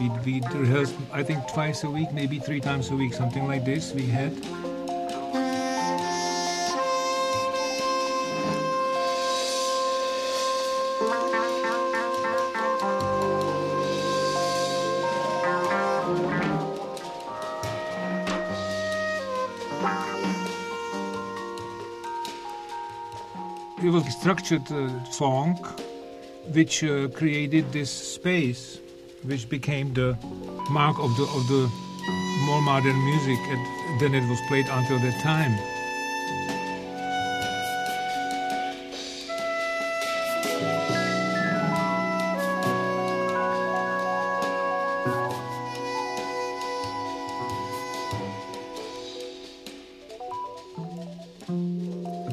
[0.00, 3.66] We we rehearsed, I think, twice a week, maybe three times a week, something like
[3.66, 3.92] this.
[3.92, 4.32] We had.
[24.22, 25.56] Structured uh, song
[26.54, 28.78] which uh, created this space
[29.24, 30.16] which became the
[30.70, 31.62] mark of the of the
[32.46, 35.71] more modern music and then it was played until that time.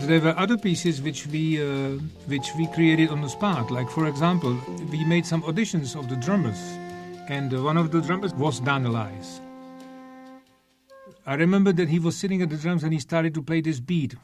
[0.09, 3.69] There were other pieces which we uh, which we created on the spot.
[3.69, 4.57] Like for example,
[4.89, 6.57] we made some auditions of the drummers,
[7.27, 9.39] and uh, one of the drummers was Don Alias.
[11.27, 13.79] I remember that he was sitting at the drums and he started to play this
[13.79, 14.15] beat.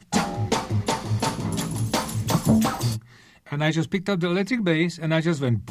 [3.52, 5.70] And I just picked up the electric bass and I just went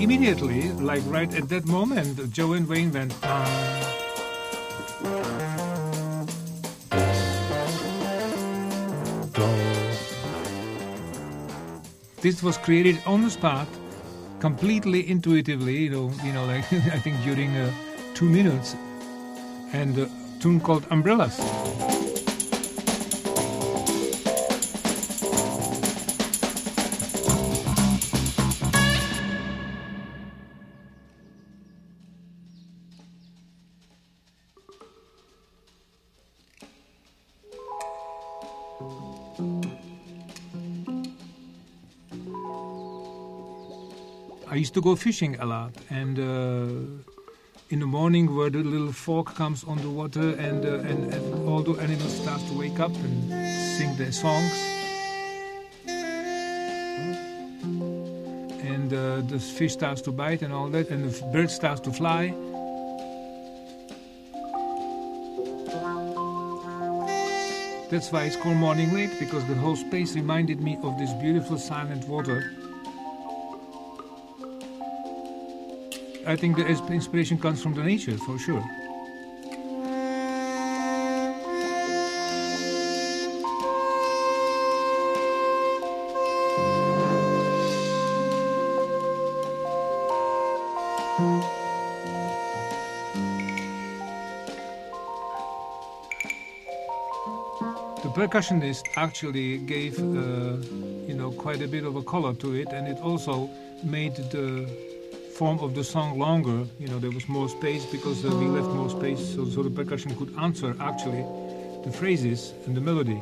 [0.00, 3.12] immediately, like right at that moment, Joe and Wayne went.
[12.22, 13.66] This was created on the spot,
[14.38, 15.76] completely intuitively.
[15.76, 17.68] You know, you know, like I think during uh,
[18.14, 18.76] two minutes,
[19.72, 20.08] and a
[20.38, 21.91] tune called Umbrellas.
[44.72, 46.22] Used to go fishing a lot, and uh,
[47.68, 51.48] in the morning, where the little fog comes on the water, and, uh, and, and
[51.48, 53.30] all the animals start to wake up and
[53.76, 54.54] sing their songs,
[58.64, 61.92] and uh, the fish starts to bite and all that, and the bird starts to
[61.92, 62.32] fly.
[67.90, 71.58] That's why it's called Morning Lake, because the whole space reminded me of this beautiful
[71.58, 72.42] silent water.
[76.24, 78.64] I think the inspiration comes from the nature, for sure.
[98.02, 100.56] The percussionist actually gave, uh,
[101.08, 103.50] you know, quite a bit of a color to it, and it also
[103.82, 104.68] made the
[105.36, 106.66] form of the song longer.
[106.78, 109.70] You know, there was more space because uh, we left more space, so, so the
[109.70, 111.24] percussion could answer actually
[111.84, 113.20] the phrases and the melody.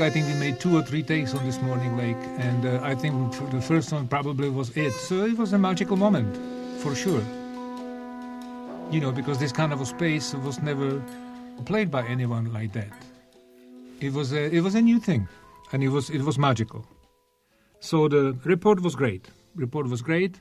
[0.00, 2.94] I think we made two or three takes on this morning lake, and uh, I
[2.94, 4.92] think the first one probably was it.
[4.92, 6.34] So it was a magical moment,
[6.80, 7.22] for sure.
[8.90, 11.02] You know, because this kind of a space was never
[11.66, 12.92] played by anyone like that.
[14.00, 15.28] It was a, it was a new thing,
[15.72, 16.86] and it was it was magical.
[17.80, 19.28] So the report was great.
[19.54, 20.40] Report was great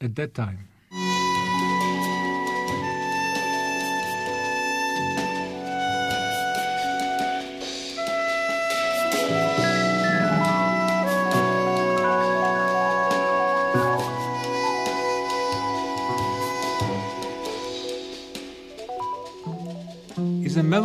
[0.00, 0.68] at that time.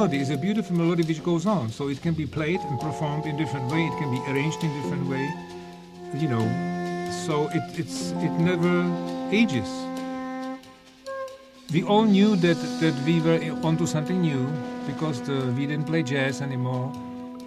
[0.01, 1.69] Melody, it's a beautiful melody which goes on.
[1.69, 3.85] So it can be played and performed in different way.
[3.85, 5.31] It can be arranged in different way.
[6.15, 6.43] You know,
[7.25, 8.75] so it it's it never
[9.31, 9.69] ages.
[11.71, 14.43] We all knew that that we were onto something new
[14.87, 16.91] because the, we didn't play jazz anymore,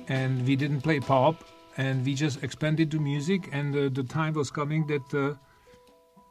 [0.06, 1.34] and we didn't play pop,
[1.76, 3.48] and we just expanded to music.
[3.50, 5.08] And uh, the time was coming that.
[5.12, 5.34] Uh,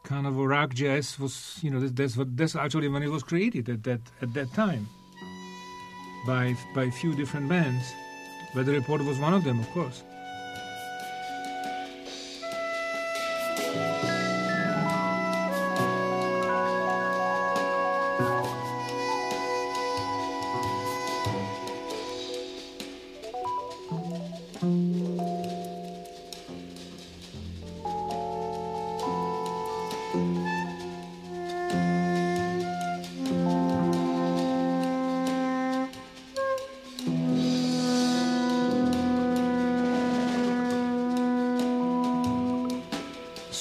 [0.04, 3.22] kind of rock jazz was you know that, that's what that's actually when it was
[3.22, 4.86] created at that at that time
[6.26, 7.94] by by a few different bands.
[8.54, 10.02] But the reporter was one of them of course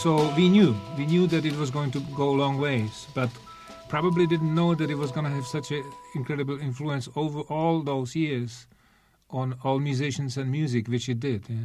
[0.04, 3.30] So we knew, we knew that it was going to go long ways, but
[3.88, 5.82] probably didn't know that it was going to have such an
[6.14, 8.68] incredible influence over all those years
[9.30, 11.46] on all musicians and music, which it did.
[11.48, 11.56] Yeah.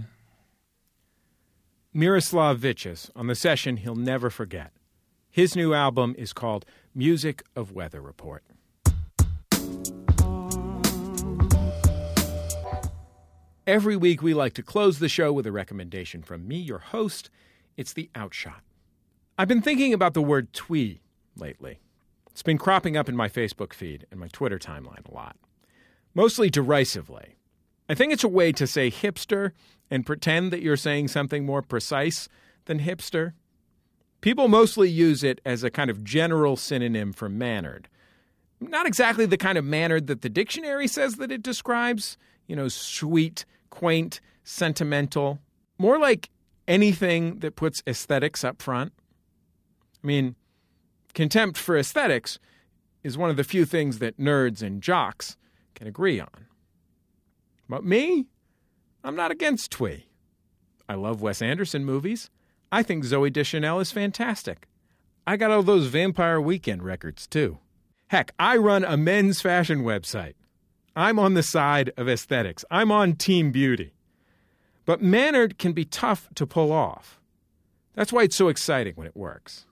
[1.92, 4.70] Miroslav Vitouš on the session he'll never forget.
[5.28, 6.64] His new album is called
[6.94, 8.44] Music of Weather Report.
[13.66, 17.30] Every week, we like to close the show with a recommendation from me, your host.
[17.78, 18.60] It's the Outshot.
[19.38, 21.00] I've been thinking about the word twee
[21.36, 21.78] lately.
[22.32, 25.36] It's been cropping up in my Facebook feed and my Twitter timeline a lot,
[26.12, 27.36] mostly derisively.
[27.88, 29.52] I think it's a way to say hipster
[29.92, 32.28] and pretend that you're saying something more precise
[32.64, 33.34] than hipster.
[34.22, 37.88] People mostly use it as a kind of general synonym for mannered.
[38.60, 42.18] Not exactly the kind of mannered that the dictionary says that it describes,
[42.48, 45.38] you know, sweet, quaint, sentimental.
[45.78, 46.28] More like
[46.68, 48.92] anything that puts aesthetics up front.
[50.02, 50.36] I mean,
[51.14, 52.38] contempt for aesthetics
[53.02, 55.36] is one of the few things that nerds and jocks
[55.74, 56.46] can agree on.
[57.68, 58.26] But me,
[59.02, 60.06] I'm not against twee.
[60.88, 62.30] I love Wes Anderson movies.
[62.70, 64.68] I think Zooey Deschanel is fantastic.
[65.26, 67.58] I got all those Vampire Weekend records, too.
[68.08, 70.34] Heck, I run a men's fashion website.
[70.96, 72.64] I'm on the side of aesthetics.
[72.70, 73.92] I'm on Team Beauty.
[74.88, 77.20] But mannered can be tough to pull off.
[77.92, 79.66] That's why it's so exciting when it works.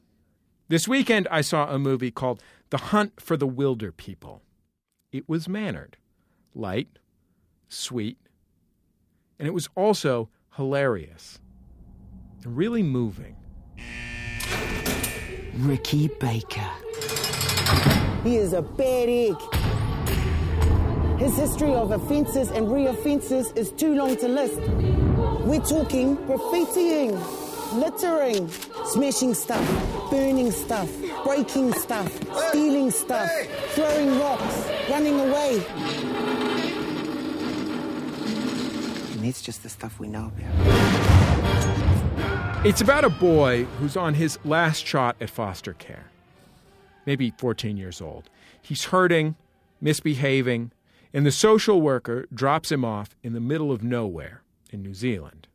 [0.69, 4.41] This weekend, I saw a movie called The Hunt for the Wilderpeople.
[5.13, 5.97] It was mannered,
[6.55, 6.99] light,
[7.67, 8.19] sweet,
[9.39, 11.39] and it was also hilarious
[12.45, 13.37] and really moving.
[15.55, 16.71] Ricky Baker.
[18.23, 19.37] He is a bad egg.
[21.19, 24.61] His history of offences and re-offences is too long to list.
[25.47, 27.15] We're talking graffitiing,
[27.75, 28.49] littering,
[28.87, 30.91] smashing stuff, burning stuff,
[31.23, 32.13] breaking stuff,
[32.49, 33.31] stealing stuff,
[33.69, 35.65] throwing rocks, running away.
[39.13, 40.67] And that's just the stuff we know about.
[42.67, 46.07] It's about a boy who's on his last shot at foster care,
[47.07, 48.29] maybe 14 years old.
[48.61, 49.37] He's hurting,
[49.81, 50.73] misbehaving,
[51.15, 55.49] and the social worker drops him off in the middle of nowhere in New Zealand.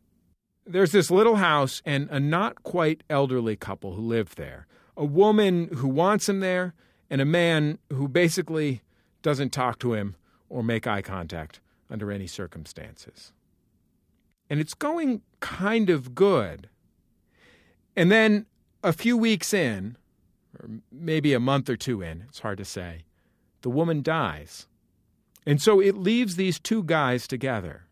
[0.65, 4.67] There's this little house and a not quite elderly couple who live there.
[4.95, 6.73] A woman who wants him there,
[7.09, 8.81] and a man who basically
[9.21, 10.15] doesn't talk to him
[10.49, 11.59] or make eye contact
[11.89, 13.33] under any circumstances.
[14.49, 16.69] And it's going kind of good.
[17.95, 18.45] And then
[18.83, 19.97] a few weeks in,
[20.59, 23.03] or maybe a month or two in, it's hard to say,
[23.61, 24.67] the woman dies.
[25.45, 27.85] And so it leaves these two guys together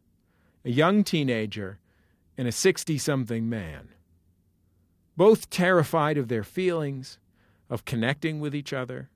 [0.70, 1.80] a young teenager
[2.38, 3.90] and a 60 something man,
[5.18, 7.18] both terrified of their feelings,
[7.72, 9.10] of connecting with each other.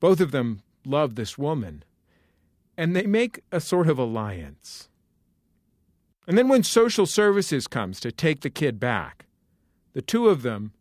[0.00, 1.84] Both of them love this woman,
[2.74, 4.88] and they make a sort of alliance.
[6.26, 9.26] And then when social services comes to take the kid back,
[9.92, 10.72] the two of them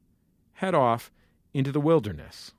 [0.54, 1.12] head off
[1.54, 2.54] into the wilderness.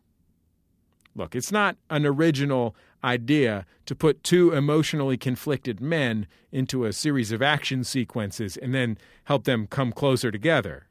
[1.17, 7.33] Look, it's not an original idea to put two emotionally conflicted men into a series
[7.33, 10.87] of action sequences and then help them come closer together.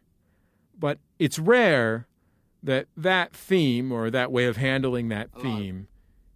[0.78, 2.08] But it's rare
[2.64, 5.88] that that theme or that way of handling that theme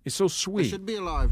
[0.03, 0.69] is so sweet.
[0.69, 1.31] should be alive.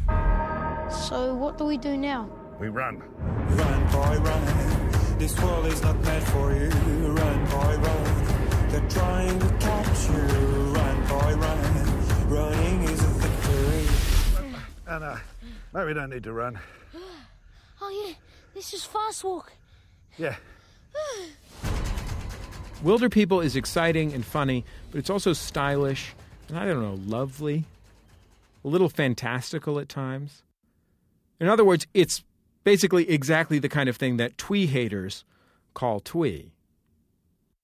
[0.92, 2.30] So, what do we do now?
[2.60, 3.00] We run.
[3.00, 5.18] Run, boy, run.
[5.18, 6.70] This world is not meant for you.
[6.70, 8.70] Run, boy, run.
[8.70, 10.16] They're trying to catch you.
[10.16, 11.93] Run, boy, run.
[14.88, 15.04] Running is.
[15.04, 15.18] And, uh,
[15.74, 16.60] no, we don't need to run.
[17.86, 18.14] Oh, yeah,
[18.56, 19.52] this is fast walk.
[20.18, 20.38] Yeah.
[22.82, 26.14] Wilderpeople is exciting and funny, but it's also stylish
[26.50, 27.66] and I don't know, lovely,
[28.64, 30.44] a little fantastical at times.
[31.40, 32.24] In other words, it's
[32.64, 35.26] basically exactly the kind of thing that twee haters
[35.74, 36.52] call twee.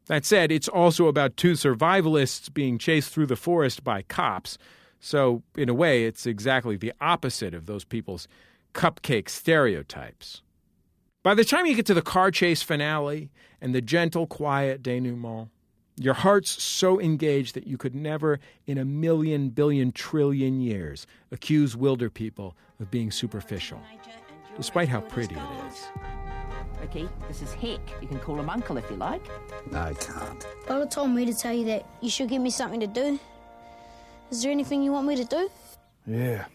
[0.08, 4.58] That said, it's also about two survivalists being chased through the forest by cops,
[5.00, 8.28] so in a way, it's exactly the opposite of those people's
[8.74, 10.42] cupcake stereotypes.
[11.24, 13.30] By the time you get to the car chase finale
[13.62, 15.50] and the gentle, quiet denouement,
[15.98, 21.76] your heart's so engaged that you could never, in a million, billion, trillion years, accuse
[21.76, 23.82] Wilderpeople of being superficial,
[24.56, 25.88] despite how pretty it is.
[26.80, 27.82] Ricky, this is Hec.
[28.02, 29.22] You can call him Uncle if you like.
[29.70, 30.48] No, I can't.
[30.70, 33.20] Lola told me to tell you that you should give me something to do.
[34.32, 35.50] Is there anything you want me to do?
[36.06, 36.46] Yeah.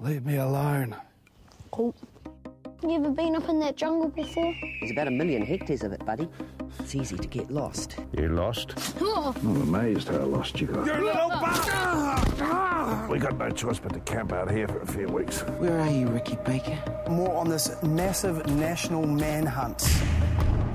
[0.00, 0.96] Leave me alone.
[1.70, 1.94] Cool.
[2.82, 4.52] You ever been up in that jungle before?
[4.80, 6.28] There's about a million hectares of it, buddy.
[6.80, 7.98] It's easy to get lost.
[8.16, 8.74] You lost?
[9.00, 9.34] Oh.
[9.36, 10.86] I'm amazed how lost you got.
[10.86, 11.28] You little
[13.08, 15.42] We got no choice but to camp out here for a few weeks.
[15.58, 16.78] Where are you, Ricky Baker?
[17.08, 19.82] More on this massive national manhunt.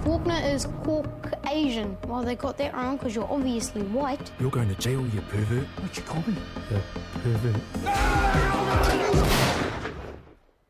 [0.05, 1.97] Faulkner is Caucasian.
[2.07, 4.31] Well, they got that wrong because you're obviously white.
[4.39, 5.65] You're going to jail, you pervert.
[5.79, 6.35] What you call me?
[6.69, 6.79] The
[7.21, 7.59] pervert.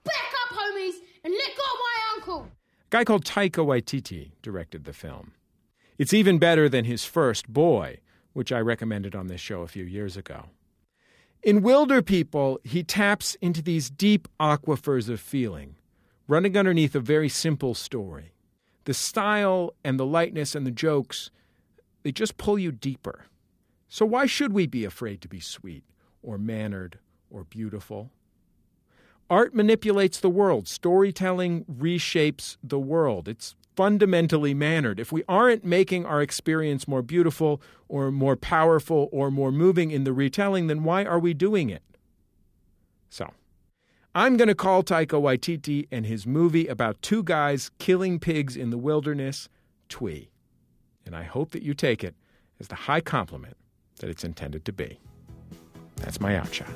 [0.06, 0.94] Back up, homies,
[1.26, 2.44] and let go of my uncle.
[2.44, 5.34] A guy called Taika Waititi directed the film.
[5.98, 8.00] It's even better than his first, Boy,
[8.32, 10.46] which I recommended on this show a few years ago.
[11.44, 15.76] In Wilderpeople, he taps into these deep aquifers of feeling,
[16.26, 18.32] running underneath a very simple story.
[18.86, 21.32] The style and the lightness and the jokes,
[22.04, 23.26] they just pull you deeper.
[23.88, 25.84] So why should we be afraid to be sweet
[26.24, 28.12] or mannered or beautiful?
[29.30, 30.68] Art manipulates the world.
[30.68, 33.28] Storytelling reshapes the world.
[33.28, 39.30] It's fundamentally mannered, if we aren't making our experience more beautiful or more powerful or
[39.30, 41.84] more moving in the retelling, then why are we doing it?
[43.10, 43.32] So,
[44.18, 48.70] I'm going to call Taika Waititi and his movie about two guys killing pigs in
[48.70, 49.50] the wilderness
[49.90, 50.30] twee.
[51.06, 52.16] And I hope that you take it
[52.62, 53.58] as the high compliment
[53.98, 55.02] that it's intended to be.
[55.98, 56.70] That's my outshot.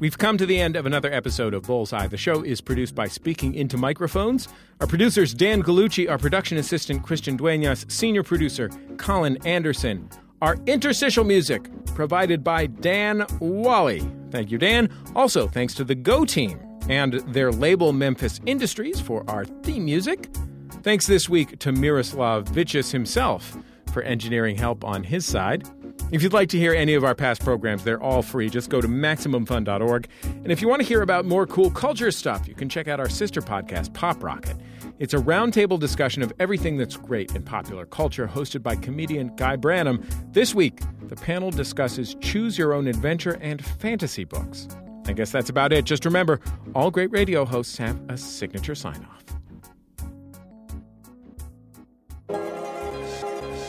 [0.00, 2.06] We've come to the end of another episode of Bullseye.
[2.06, 4.46] The show is produced by Speaking Into Microphones.
[4.80, 10.08] Our producers, Dan Galucci, our production assistant, Christian Duenas, senior producer, Colin Anderson.
[10.40, 14.08] Our interstitial music provided by Dan Wally.
[14.30, 14.88] Thank you, Dan.
[15.16, 20.28] Also, thanks to the Go team and their label Memphis Industries for our theme music.
[20.84, 23.56] Thanks this week to Miroslav Vitouš himself
[23.92, 25.68] for engineering help on his side.
[26.10, 28.48] If you'd like to hear any of our past programs, they're all free.
[28.48, 30.08] Just go to MaximumFun.org.
[30.22, 32.98] And if you want to hear about more cool culture stuff, you can check out
[32.98, 34.56] our sister podcast, Pop Rocket.
[34.98, 39.56] It's a roundtable discussion of everything that's great in popular culture, hosted by comedian Guy
[39.56, 40.04] Branum.
[40.32, 44.66] This week, the panel discusses choose your own adventure and fantasy books.
[45.06, 45.84] I guess that's about it.
[45.84, 46.40] Just remember,
[46.74, 49.27] all great radio hosts have a signature sign off.